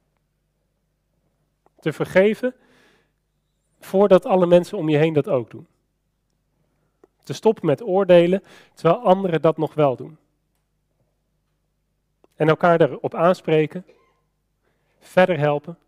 Te 1.78 1.92
vergeven 1.92 2.54
voordat 3.86 4.24
alle 4.24 4.46
mensen 4.46 4.78
om 4.78 4.88
je 4.88 4.96
heen 4.96 5.12
dat 5.12 5.28
ook 5.28 5.50
doen. 5.50 5.66
Te 7.22 7.32
stoppen 7.32 7.66
met 7.66 7.82
oordelen, 7.82 8.42
terwijl 8.74 9.04
anderen 9.04 9.42
dat 9.42 9.56
nog 9.56 9.74
wel 9.74 9.96
doen. 9.96 10.18
En 12.34 12.48
elkaar 12.48 12.80
erop 12.80 13.14
aanspreken, 13.14 13.86
verder 14.98 15.38
helpen, 15.38 15.78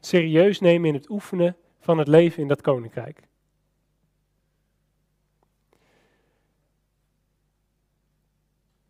serieus 0.00 0.60
nemen 0.60 0.88
in 0.88 0.94
het 0.94 1.10
oefenen 1.10 1.56
van 1.80 1.98
het 1.98 2.08
leven 2.08 2.42
in 2.42 2.48
dat 2.48 2.60
koninkrijk. 2.60 3.22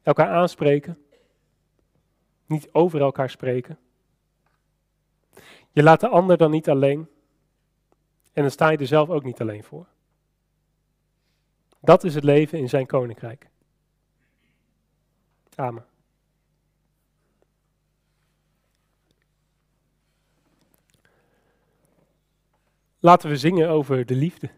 Elkaar 0.03 0.29
aanspreken, 0.29 0.99
niet 2.47 2.69
over 2.73 3.01
elkaar 3.01 3.31
spreken. 3.31 3.79
Je 5.71 5.83
laat 5.83 6.01
de 6.01 6.09
ander 6.09 6.37
dan 6.37 6.51
niet 6.51 6.69
alleen. 6.69 7.09
En 8.37 8.43
dan 8.43 8.51
sta 8.51 8.71
je 8.71 8.79
er 8.79 8.87
zelf 8.87 9.09
ook 9.09 9.25
niet 9.25 9.41
alleen 9.41 9.65
voor. 9.65 9.87
Dat 11.81 12.05
is 12.05 12.15
het 12.15 12.25
leven 12.25 12.59
in 12.59 12.69
zijn 12.69 12.87
koninkrijk. 12.87 13.49
Amen. 15.55 15.85
Laten 22.99 23.29
we 23.29 23.37
zingen 23.37 23.69
over 23.69 24.07
de 24.07 24.15
liefde. 24.15 24.51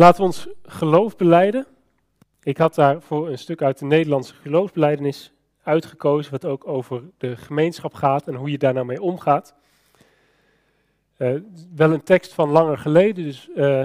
Laten 0.00 0.20
we 0.20 0.26
ons 0.26 0.48
geloof 0.62 1.16
beleiden. 1.16 1.66
Ik 2.42 2.56
had 2.56 2.74
daarvoor 2.74 3.28
een 3.28 3.38
stuk 3.38 3.62
uit 3.62 3.78
de 3.78 3.84
Nederlandse 3.84 4.34
geloofsbeleidenis 4.34 5.32
uitgekozen, 5.62 6.30
wat 6.30 6.44
ook 6.44 6.66
over 6.66 7.02
de 7.18 7.36
gemeenschap 7.36 7.94
gaat 7.94 8.28
en 8.28 8.34
hoe 8.34 8.50
je 8.50 8.58
daar 8.58 8.72
nou 8.72 8.86
mee 8.86 9.02
omgaat. 9.02 9.54
Uh, 11.18 11.40
wel 11.74 11.92
een 11.92 12.02
tekst 12.02 12.34
van 12.34 12.50
langer 12.50 12.78
geleden, 12.78 13.24
dus 13.24 13.48
uh, 13.56 13.80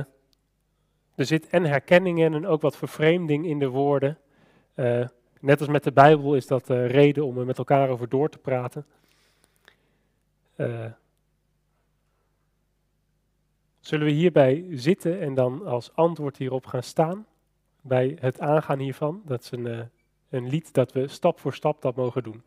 er 1.15 1.25
zit 1.25 1.47
en 1.47 1.63
herkenning 1.63 2.19
in 2.19 2.33
en 2.33 2.47
ook 2.47 2.61
wat 2.61 2.77
vervreemding 2.77 3.45
in 3.45 3.59
de 3.59 3.69
woorden. 3.69 4.17
Uh, 4.75 5.07
net 5.39 5.59
als 5.59 5.69
met 5.69 5.83
de 5.83 5.91
Bijbel 5.91 6.35
is 6.35 6.47
dat 6.47 6.69
reden 6.69 7.25
om 7.25 7.37
er 7.37 7.45
met 7.45 7.57
elkaar 7.57 7.89
over 7.89 8.09
door 8.09 8.29
te 8.29 8.37
praten. 8.37 8.85
Zullen 13.87 14.05
we 14.05 14.11
hierbij 14.11 14.65
zitten 14.71 15.19
en 15.19 15.33
dan 15.33 15.65
als 15.65 15.93
antwoord 15.93 16.37
hierop 16.37 16.65
gaan 16.65 16.83
staan? 16.83 17.25
Bij 17.81 18.17
het 18.19 18.39
aangaan 18.39 18.79
hiervan. 18.79 19.21
Dat 19.25 19.41
is 19.41 19.51
een, 19.51 19.89
een 20.29 20.49
lied 20.49 20.73
dat 20.73 20.91
we 20.91 21.07
stap 21.07 21.39
voor 21.39 21.53
stap 21.53 21.81
dat 21.81 21.95
mogen 21.95 22.23
doen. 22.23 22.43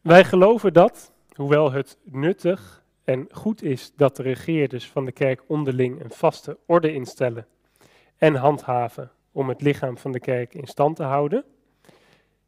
Wij 0.00 0.24
geloven 0.24 0.72
dat, 0.72 1.12
hoewel 1.34 1.72
het 1.72 1.98
nuttig 2.02 2.82
en 3.04 3.28
goed 3.30 3.62
is 3.62 3.92
dat 3.96 4.16
de 4.16 4.22
regeerders 4.22 4.88
van 4.88 5.04
de 5.04 5.12
kerk 5.12 5.42
onderling 5.46 6.04
een 6.04 6.10
vaste 6.10 6.58
orde 6.66 6.92
instellen 6.92 7.46
en 8.16 8.34
handhaven 8.34 9.10
om 9.32 9.48
het 9.48 9.60
lichaam 9.60 9.98
van 9.98 10.12
de 10.12 10.20
kerk 10.20 10.54
in 10.54 10.66
stand 10.66 10.96
te 10.96 11.02
houden, 11.02 11.44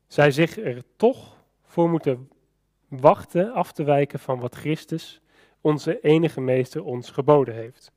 zij 0.07 0.31
zich 0.31 0.59
er 0.59 0.83
toch 0.97 1.37
voor 1.65 1.91
moeten 1.91 2.31
wachten 3.01 3.53
af 3.53 3.73
te 3.73 3.85
wijken 3.85 4.19
van 4.19 4.41
wat 4.41 4.55
Christus, 4.55 5.21
onze 5.61 6.01
enige 6.01 6.41
meester, 6.41 6.85
ons 6.85 7.11
geboden 7.11 7.55
heeft. 7.55 7.93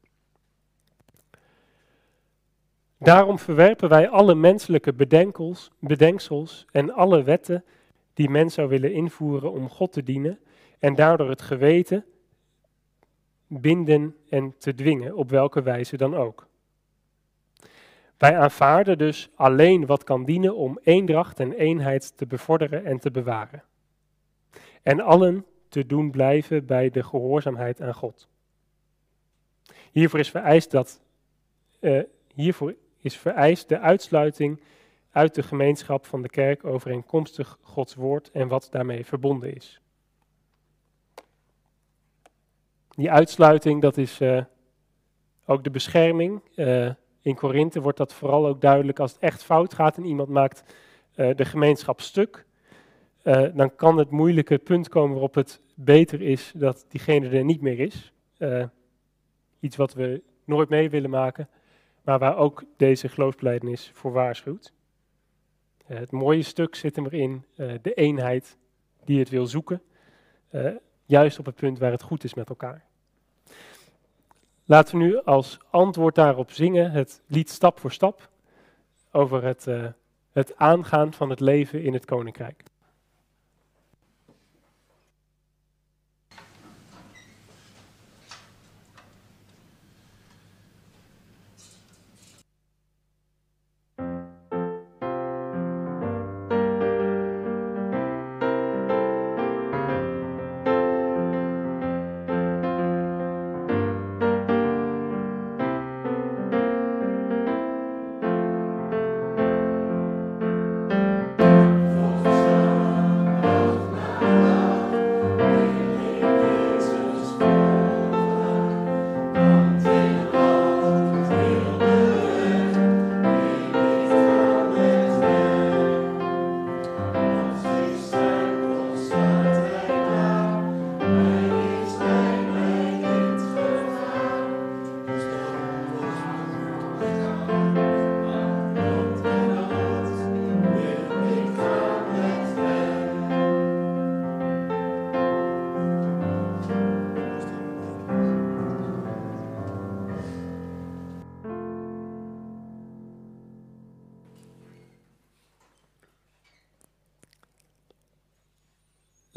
Daarom 2.98 3.40
verwerpen 3.40 3.90
wij 3.90 4.10
alle 4.10 4.36
menselijke 4.36 4.94
bedenkels, 4.94 5.72
bedenksels 5.80 6.66
en 6.72 6.94
alle 6.94 7.24
wetten 7.24 7.64
die 8.14 8.30
men 8.30 8.50
zou 8.50 8.68
willen 8.68 8.94
invoeren 8.94 9.52
om 9.52 9.70
God 9.70 9.92
te 9.92 10.04
dienen 10.04 10.40
en 10.80 10.96
daardoor 10.96 11.30
het 11.30 11.42
geweten 11.42 12.06
binden 13.48 14.16
en 14.30 14.56
te 14.58 14.74
dwingen, 14.74 15.16
op 15.16 15.30
welke 15.30 15.62
wijze 15.62 15.98
dan 15.98 16.16
ook. 16.16 16.48
Wij 18.18 18.38
aanvaarden 18.38 18.98
dus 18.98 19.30
alleen 19.36 19.86
wat 19.86 20.04
kan 20.04 20.26
dienen 20.26 20.56
om 20.56 20.80
eendracht 20.84 21.40
en 21.40 21.54
eenheid 21.54 22.18
te 22.18 22.26
bevorderen 22.26 22.86
en 22.86 23.00
te 23.00 23.12
bewaren. 23.12 23.64
En 24.86 25.00
allen 25.00 25.46
te 25.70 25.86
doen 25.86 26.12
blijven 26.12 26.66
bij 26.66 26.90
de 26.90 27.04
gehoorzaamheid 27.04 27.82
aan 27.82 27.94
God. 27.94 28.28
Hiervoor 29.92 30.20
is 30.20 30.30
vereist 30.30 30.72
dat, 30.72 31.02
uh, 31.80 32.04
hiervoor 32.34 32.76
is 33.02 33.18
vereist 33.18 33.70
de 33.70 33.80
uitsluiting 33.80 34.62
uit 35.12 35.36
de 35.36 35.44
gemeenschap 35.44 36.06
van 36.06 36.22
de 36.22 36.30
kerk 36.30 36.66
overeenkomstig 36.66 37.58
Gods 37.62 37.96
woord 37.96 38.32
en 38.32 38.48
wat 38.48 38.68
daarmee 38.72 39.06
verbonden 39.06 39.56
is. 39.56 39.82
Die 42.90 43.12
uitsluiting, 43.12 43.82
dat 43.82 43.98
is 43.98 44.22
uh, 44.22 44.44
ook 45.46 45.64
de 45.64 45.72
bescherming. 45.72 46.42
Uh, 46.56 46.92
in 47.22 47.36
Korinthe 47.36 47.82
wordt 47.82 47.98
dat 47.98 48.14
vooral 48.14 48.48
ook 48.48 48.62
duidelijk 48.62 49.00
als 49.00 49.12
het 49.12 49.22
echt 49.22 49.44
fout 49.44 49.74
gaat 49.74 49.98
en 49.98 50.06
iemand 50.06 50.30
maakt 50.30 50.64
de 51.16 51.46
gemeenschap 51.46 52.02
stuk. 52.02 52.46
Dan 53.54 53.76
kan 53.76 53.98
het 53.98 54.10
moeilijke 54.10 54.58
punt 54.58 54.90
komen 54.90 55.12
waarop 55.12 55.36
het 55.36 55.62
beter 55.74 56.22
is 56.22 56.52
dat 56.56 56.86
diegene 56.90 57.30
er 57.30 57.44
niet 57.44 57.62
meer 57.62 57.80
is. 57.80 58.14
iets 59.60 59.76
wat 59.76 59.94
we 59.94 60.22
nooit 60.44 60.70
mee 60.70 60.90
willen 60.90 61.10
maken, 61.10 61.50
maar 62.02 62.20
waar 62.20 62.38
ook 62.38 62.64
deze 62.78 63.10
geloofsbelijdenis 63.10 63.92
voor 63.94 64.12
waarschuwt. 64.12 64.74
Uh, 65.88 65.98
het 65.98 66.12
mooie 66.12 66.42
stuk 66.42 66.76
zit 66.76 66.96
hem 66.96 67.06
erin, 67.06 67.44
de 67.82 67.94
eenheid 67.94 68.58
die 69.04 69.20
het 69.20 69.30
wil 69.30 69.46
zoeken, 69.46 69.82
juist 71.06 71.40
op 71.40 71.46
het 71.46 71.56
punt 71.56 71.80
waar 71.80 71.92
het 71.92 72.02
goed 72.02 72.24
is 72.24 72.34
met 72.34 72.50
elkaar. 72.50 72.84
Laten 74.66 74.98
we 74.98 75.04
nu 75.04 75.22
als 75.22 75.58
antwoord 75.70 76.16
daarop 76.16 76.52
zingen 76.52 76.92
het 76.92 77.22
lied 77.28 77.50
Stap 77.50 77.80
voor 77.80 77.92
Stap 77.92 78.30
over 79.12 79.44
het, 79.44 79.68
het 80.32 80.56
aangaan 80.56 81.14
van 81.14 81.30
het 81.30 81.40
leven 81.40 81.84
in 81.84 81.94
het 81.94 82.06
koninkrijk. 82.06 82.64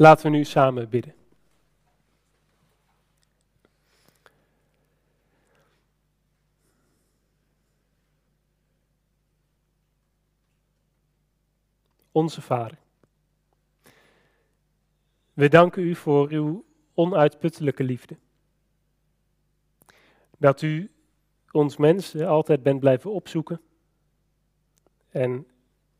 Laten 0.01 0.31
we 0.31 0.37
nu 0.37 0.43
samen 0.43 0.89
bidden. 0.89 1.13
Onze 12.11 12.41
Vader. 12.41 12.77
We 15.33 15.49
danken 15.49 15.83
u 15.83 15.95
voor 15.95 16.29
uw 16.29 16.65
onuitputtelijke 16.93 17.83
liefde. 17.83 18.17
Dat 20.37 20.61
u 20.61 20.91
ons 21.51 21.77
mensen 21.77 22.27
altijd 22.27 22.63
bent 22.63 22.79
blijven 22.79 23.11
opzoeken. 23.11 23.61
En 25.09 25.47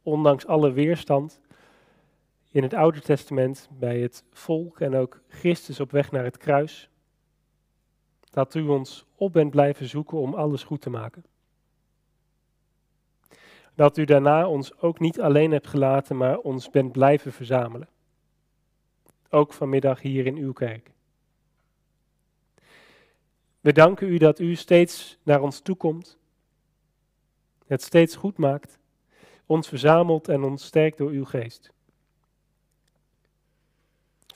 ondanks 0.03 0.45
alle 0.45 0.71
weerstand 0.71 1.39
in 2.51 2.63
het 2.63 2.73
Oude 2.73 3.01
Testament 3.01 3.69
bij 3.71 3.99
het 3.99 4.23
volk 4.31 4.79
en 4.79 4.95
ook 4.95 5.21
Christus 5.27 5.79
op 5.79 5.91
weg 5.91 6.11
naar 6.11 6.23
het 6.23 6.37
kruis. 6.37 6.89
Dat 8.29 8.55
u 8.55 8.61
ons 8.61 9.05
op 9.15 9.33
bent 9.33 9.51
blijven 9.51 9.87
zoeken 9.87 10.17
om 10.17 10.33
alles 10.33 10.63
goed 10.63 10.81
te 10.81 10.89
maken. 10.89 11.25
Dat 13.75 13.97
u 13.97 14.05
daarna 14.05 14.47
ons 14.47 14.77
ook 14.77 14.99
niet 14.99 15.21
alleen 15.21 15.51
hebt 15.51 15.67
gelaten, 15.67 16.17
maar 16.17 16.37
ons 16.37 16.69
bent 16.69 16.91
blijven 16.91 17.33
verzamelen. 17.33 17.89
Ook 19.29 19.53
vanmiddag 19.53 20.01
hier 20.01 20.25
in 20.25 20.35
uw 20.35 20.53
kerk. 20.53 20.91
We 23.59 23.73
danken 23.73 24.07
u 24.07 24.17
dat 24.17 24.39
u 24.39 24.55
steeds 24.55 25.17
naar 25.23 25.41
ons 25.41 25.59
toekomt, 25.59 26.17
het 27.65 27.81
steeds 27.81 28.15
goed 28.15 28.37
maakt, 28.37 28.79
ons 29.45 29.67
verzamelt 29.67 30.27
en 30.27 30.43
ons 30.43 30.65
sterkt 30.65 30.97
door 30.97 31.09
uw 31.09 31.25
geest. 31.25 31.73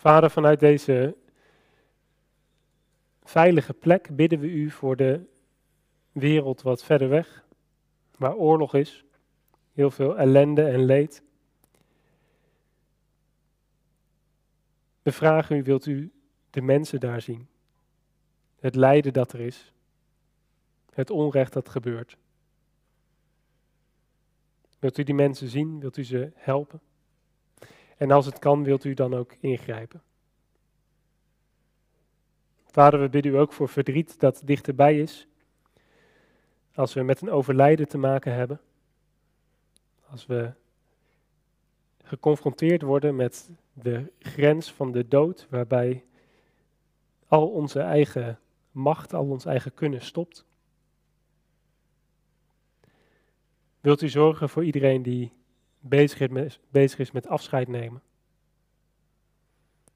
Vader, 0.04 0.30
vanuit 0.30 0.60
deze 0.60 1.16
veilige 3.24 3.74
plek 3.74 4.16
bidden 4.16 4.40
we 4.40 4.48
u 4.48 4.70
voor 4.70 4.96
de 4.96 5.26
wereld 6.12 6.62
wat 6.62 6.84
verder 6.84 7.10
weg, 7.10 7.46
waar 8.18 8.36
oorlog 8.36 8.74
is, 8.74 9.06
heel 9.74 9.92
veel 9.92 10.18
ellende 10.18 10.64
en 10.66 10.86
leed. 10.86 11.24
We 15.02 15.12
vragen 15.12 15.58
u, 15.58 15.64
wilt 15.64 15.86
u 15.86 16.12
de 16.50 16.62
mensen 16.62 17.00
daar 17.00 17.22
zien? 17.22 17.48
het 18.60 18.76
lijden 18.76 19.14
dat 19.14 19.34
er 19.34 19.40
is, 19.40 19.74
het 20.94 21.10
onrecht 21.10 21.54
dat 21.54 21.70
gebeurt. 21.70 22.18
Wilt 24.80 24.98
u 24.98 25.04
die 25.04 25.16
mensen 25.16 25.50
zien? 25.50 25.80
Wilt 25.80 25.98
u 25.98 26.04
ze 26.04 26.32
helpen? 26.36 26.82
En 28.04 28.12
als 28.12 28.26
het 28.26 28.40
kan, 28.40 28.64
wilt 28.64 28.84
u 28.84 28.94
dan 28.94 29.14
ook 29.14 29.36
ingrijpen? 29.40 30.02
Vader, 32.66 33.00
we 33.00 33.10
bidden 33.10 33.32
u 33.32 33.38
ook 33.38 33.54
voor 33.54 33.70
verdriet 33.70 34.20
dat 34.20 34.42
dichterbij 34.46 35.00
is. 35.00 35.28
Als 36.76 36.94
we 36.94 37.02
met 37.02 37.22
een 37.22 37.32
overlijden 37.32 37.88
te 37.88 37.98
maken 37.98 38.34
hebben. 38.34 38.62
Als 40.10 40.26
we 40.26 40.52
geconfronteerd 42.04 42.82
worden 42.82 43.16
met 43.16 43.50
de 43.74 44.12
grens 44.20 44.74
van 44.74 44.92
de 44.92 45.08
dood, 45.08 45.48
waarbij 45.50 46.06
al 47.28 47.50
onze 47.50 47.80
eigen 47.80 48.40
macht, 48.72 49.14
al 49.14 49.26
ons 49.26 49.46
eigen 49.46 49.74
kunnen 49.74 50.02
stopt. 50.02 50.46
Wilt 53.80 54.02
u 54.02 54.10
zorgen 54.10 54.50
voor 54.50 54.64
iedereen 54.64 55.04
die 55.04 55.34
bezig 55.86 56.20
is 56.20 56.28
met, 56.28 56.60
bezig 56.70 57.00
is 57.00 57.12
met 57.12 57.28
afscheid 57.28 57.68
nemen? 57.68 58.02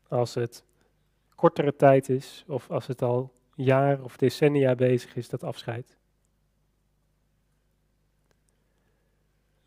Als 0.08 0.34
het 0.34 0.64
kortere 1.36 1.76
tijd 1.76 2.10
is, 2.10 2.44
of 2.48 2.72
als 2.72 2.88
het 2.88 3.02
al 3.02 3.34
jaar 3.56 4.04
of 4.04 4.18
decennia 4.18 4.76
bezig 4.76 5.16
is, 5.16 5.30
dat 5.30 5.44
afscheid. 5.44 5.98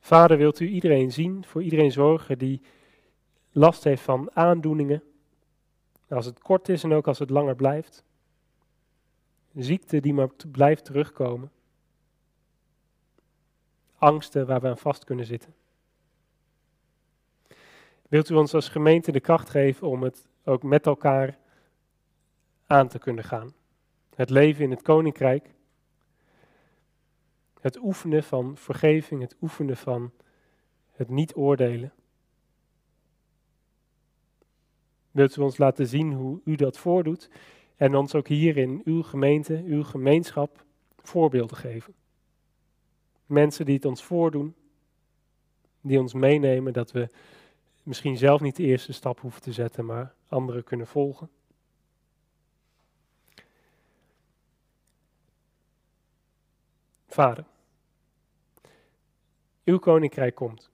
Vader, 0.00 0.36
wilt 0.36 0.60
u 0.60 0.68
iedereen 0.68 1.12
zien, 1.12 1.44
voor 1.44 1.62
iedereen 1.62 1.92
zorgen 1.92 2.38
die 2.38 2.62
last 3.50 3.84
heeft 3.84 4.02
van 4.02 4.30
aandoeningen, 4.36 5.02
als 6.08 6.26
het 6.26 6.38
kort 6.38 6.68
is 6.68 6.82
en 6.82 6.92
ook 6.92 7.06
als 7.06 7.18
het 7.18 7.30
langer 7.30 7.56
blijft. 7.56 8.04
Ziekte 9.54 10.00
die 10.00 10.14
maar 10.14 10.30
blijft 10.50 10.84
terugkomen. 10.84 11.50
Angsten 13.96 14.46
waar 14.46 14.60
we 14.60 14.68
aan 14.68 14.78
vast 14.78 15.04
kunnen 15.04 15.26
zitten. 15.26 15.54
Wilt 18.11 18.28
u 18.28 18.34
ons 18.34 18.54
als 18.54 18.68
gemeente 18.68 19.12
de 19.12 19.20
kracht 19.20 19.50
geven 19.50 19.88
om 19.88 20.02
het 20.02 20.26
ook 20.44 20.62
met 20.62 20.86
elkaar 20.86 21.38
aan 22.66 22.88
te 22.88 22.98
kunnen 22.98 23.24
gaan? 23.24 23.54
Het 24.14 24.30
leven 24.30 24.64
in 24.64 24.70
het 24.70 24.82
koninkrijk. 24.82 25.50
Het 27.61 27.76
oefenen 27.76 28.22
van 28.22 28.56
vergeving, 28.56 29.20
het 29.20 29.36
oefenen 29.40 29.76
van 29.76 30.12
het 30.90 31.08
niet 31.08 31.34
oordelen. 31.34 31.92
Wilt 35.11 35.36
u 35.36 35.40
ons 35.40 35.58
laten 35.58 35.86
zien 35.86 36.12
hoe 36.12 36.40
u 36.44 36.54
dat 36.54 36.78
voordoet 36.78 37.30
en 37.76 37.94
ons 37.94 38.14
ook 38.14 38.28
hier 38.28 38.56
in 38.56 38.80
uw 38.84 39.02
gemeente, 39.02 39.62
uw 39.66 39.84
gemeenschap 39.84 40.64
voorbeelden 40.96 41.56
geven? 41.56 41.94
Mensen 43.26 43.64
die 43.64 43.74
het 43.74 43.84
ons 43.84 44.04
voordoen, 44.04 44.54
die 45.80 46.00
ons 46.00 46.12
meenemen 46.12 46.72
dat 46.72 46.92
we 46.92 47.08
misschien 47.82 48.16
zelf 48.16 48.40
niet 48.40 48.56
de 48.56 48.62
eerste 48.62 48.92
stap 48.92 49.20
hoeven 49.20 49.42
te 49.42 49.52
zetten, 49.52 49.84
maar 49.84 50.14
anderen 50.28 50.64
kunnen 50.64 50.86
volgen. 50.86 51.30
Vader, 57.06 57.44
uw 59.64 59.78
koninkrijk 59.78 60.34
komt 60.34 60.70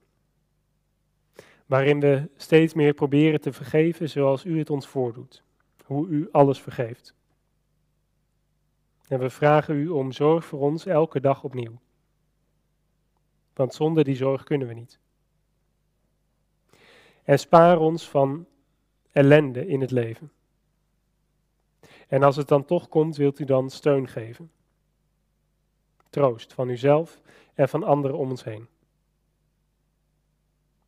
waarin 1.66 2.00
we 2.00 2.28
steeds 2.36 2.74
meer 2.74 2.94
proberen 2.94 3.40
te 3.40 3.52
vergeven 3.52 4.09
zoals 4.09 4.44
u 4.44 4.59
het 4.59 4.70
ons 4.70 4.86
voordoet, 4.86 5.42
hoe 5.84 6.09
u 6.09 6.28
alles 6.32 6.61
vergeeft. 6.61 7.14
En 9.09 9.18
we 9.18 9.30
vragen 9.30 9.74
u 9.74 9.88
om 9.88 10.12
zorg 10.12 10.44
voor 10.44 10.61
ons 10.61 10.86
elke 10.86 11.20
dag 11.20 11.44
opnieuw. 11.44 11.78
Want 13.54 13.74
zonder 13.74 14.04
die 14.04 14.16
zorg 14.16 14.44
kunnen 14.44 14.68
we 14.68 14.74
niet. 14.74 14.98
En 17.27 17.39
spaar 17.39 17.79
ons 17.79 18.09
van 18.09 18.47
ellende 19.12 19.66
in 19.66 19.81
het 19.81 19.91
leven. 19.91 20.33
En 22.09 22.22
als 22.22 22.37
het 22.37 22.49
dan 22.49 22.64
toch 22.64 22.89
komt, 22.89 23.16
wilt 23.16 23.39
u 23.39 23.45
dan 23.45 23.70
steun 23.70 24.09
geven. 24.09 24.51
Troost 26.11 26.53
van 26.53 26.68
uzelf 26.68 27.20
en 27.55 27.68
van 27.68 27.83
anderen 27.83 28.16
om 28.16 28.31
ons 28.31 28.45
heen. 28.45 28.68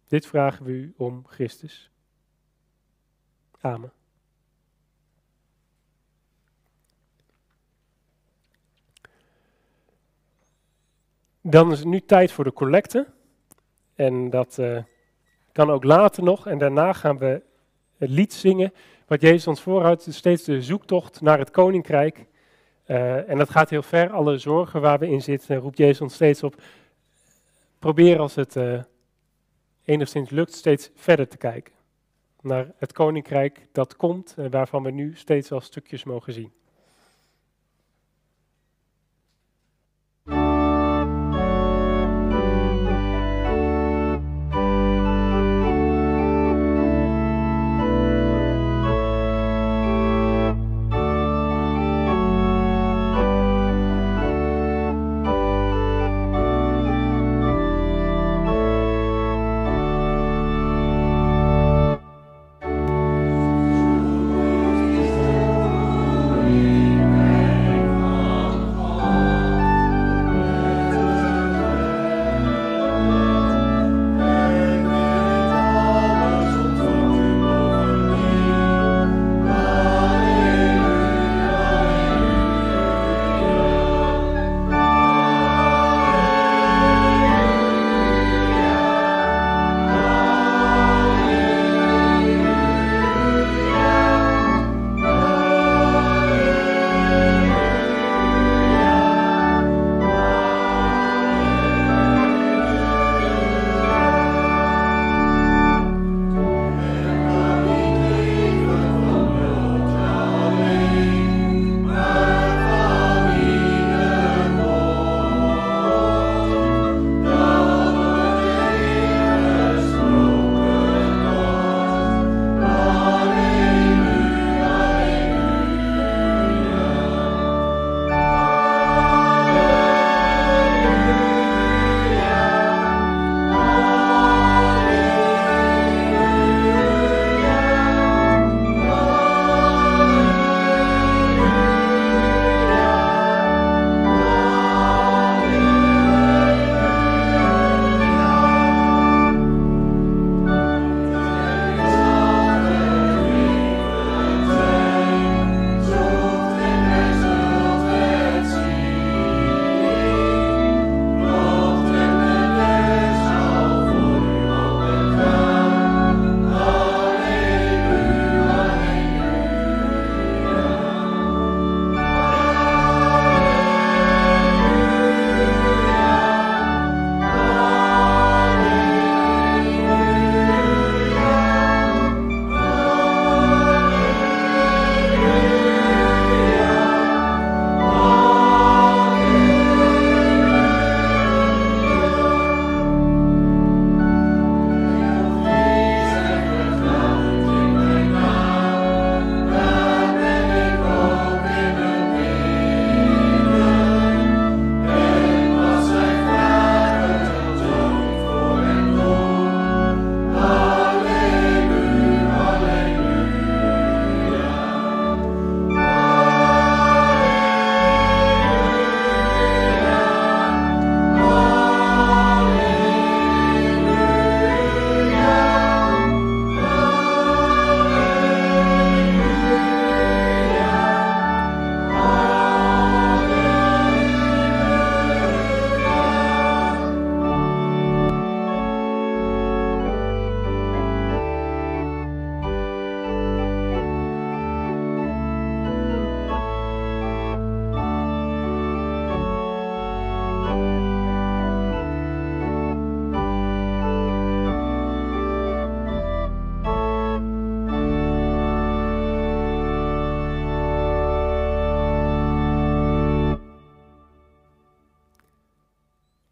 Dit 0.06 0.26
vragen 0.26 0.64
we 0.64 0.72
u 0.72 0.94
om 0.96 1.26
Christus. 1.26 1.90
Amen. 3.60 3.92
Dan 11.40 11.72
is 11.72 11.78
het 11.78 11.88
nu 11.88 12.00
tijd 12.00 12.32
voor 12.32 12.44
de 12.44 12.52
collecte. 12.52 13.12
En 13.94 14.30
dat 14.30 14.58
uh, 14.58 14.82
kan 15.58 15.70
ook 15.70 15.84
later 15.84 16.22
nog. 16.22 16.46
En 16.46 16.58
daarna 16.58 16.92
gaan 16.92 17.18
we 17.18 17.42
het 17.96 18.10
lied 18.10 18.32
zingen. 18.32 18.72
Wat 19.06 19.20
Jezus 19.20 19.46
ons 19.46 19.60
voorhoudt, 19.60 20.06
steeds 20.10 20.44
de 20.44 20.62
zoektocht 20.62 21.20
naar 21.20 21.38
het 21.38 21.50
koninkrijk. 21.50 22.26
Uh, 22.86 23.30
en 23.30 23.38
dat 23.38 23.50
gaat 23.50 23.70
heel 23.70 23.82
ver. 23.82 24.10
Alle 24.10 24.38
zorgen 24.38 24.80
waar 24.80 24.98
we 24.98 25.08
in 25.08 25.22
zitten, 25.22 25.56
roept 25.56 25.78
Jezus 25.78 26.00
ons 26.00 26.14
steeds 26.14 26.42
op. 26.42 26.62
Probeer 27.78 28.18
als 28.18 28.34
het. 28.34 28.56
Uh, 28.56 28.82
enigszins 29.84 30.30
lukt 30.30 30.52
steeds 30.52 30.90
verder 30.94 31.28
te 31.28 31.36
kijken. 31.36 31.74
Naar 32.40 32.72
het 32.76 32.92
koninkrijk 32.92 33.66
dat 33.72 33.96
komt 33.96 34.34
en 34.36 34.50
waarvan 34.50 34.82
we 34.82 34.90
nu 34.90 35.12
steeds 35.14 35.48
wel 35.48 35.60
stukjes 35.60 36.04
mogen 36.04 36.32
zien. 36.32 36.52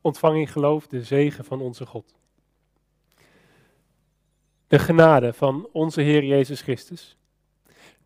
Ontvang 0.07 0.37
in 0.37 0.49
geloof 0.49 0.87
de 0.87 1.03
zegen 1.03 1.45
van 1.45 1.61
onze 1.61 1.87
God. 1.87 2.15
De 4.67 4.79
genade 4.79 5.33
van 5.33 5.69
onze 5.73 6.01
Heer 6.01 6.25
Jezus 6.25 6.61
Christus, 6.61 7.17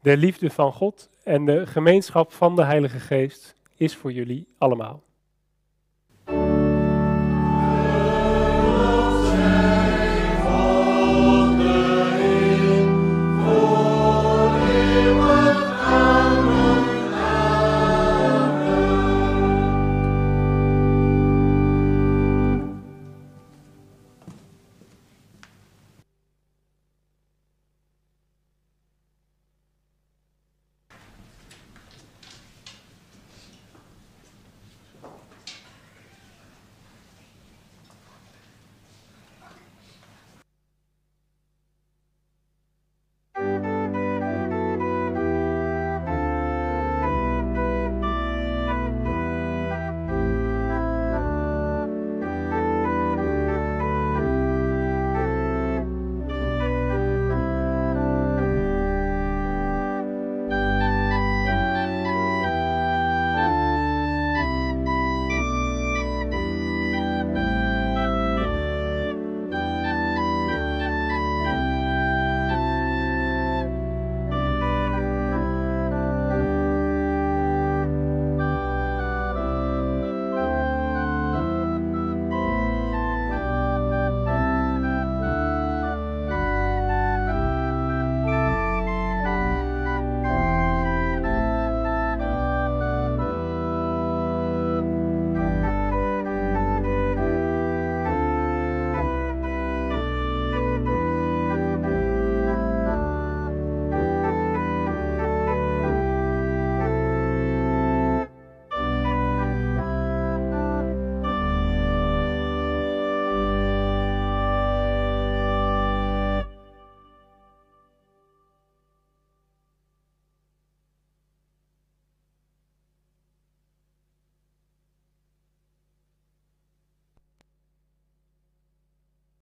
de 0.01 0.16
liefde 0.16 0.51
van 0.51 0.72
God 0.72 1.11
en 1.24 1.44
de 1.44 1.66
gemeenschap 1.66 2.32
van 2.32 2.57
de 2.57 2.64
Heilige 2.64 3.01
Geest 3.01 3.55
is 3.76 3.96
voor 3.96 4.12
jullie 4.12 4.46
allemaal. 4.59 5.03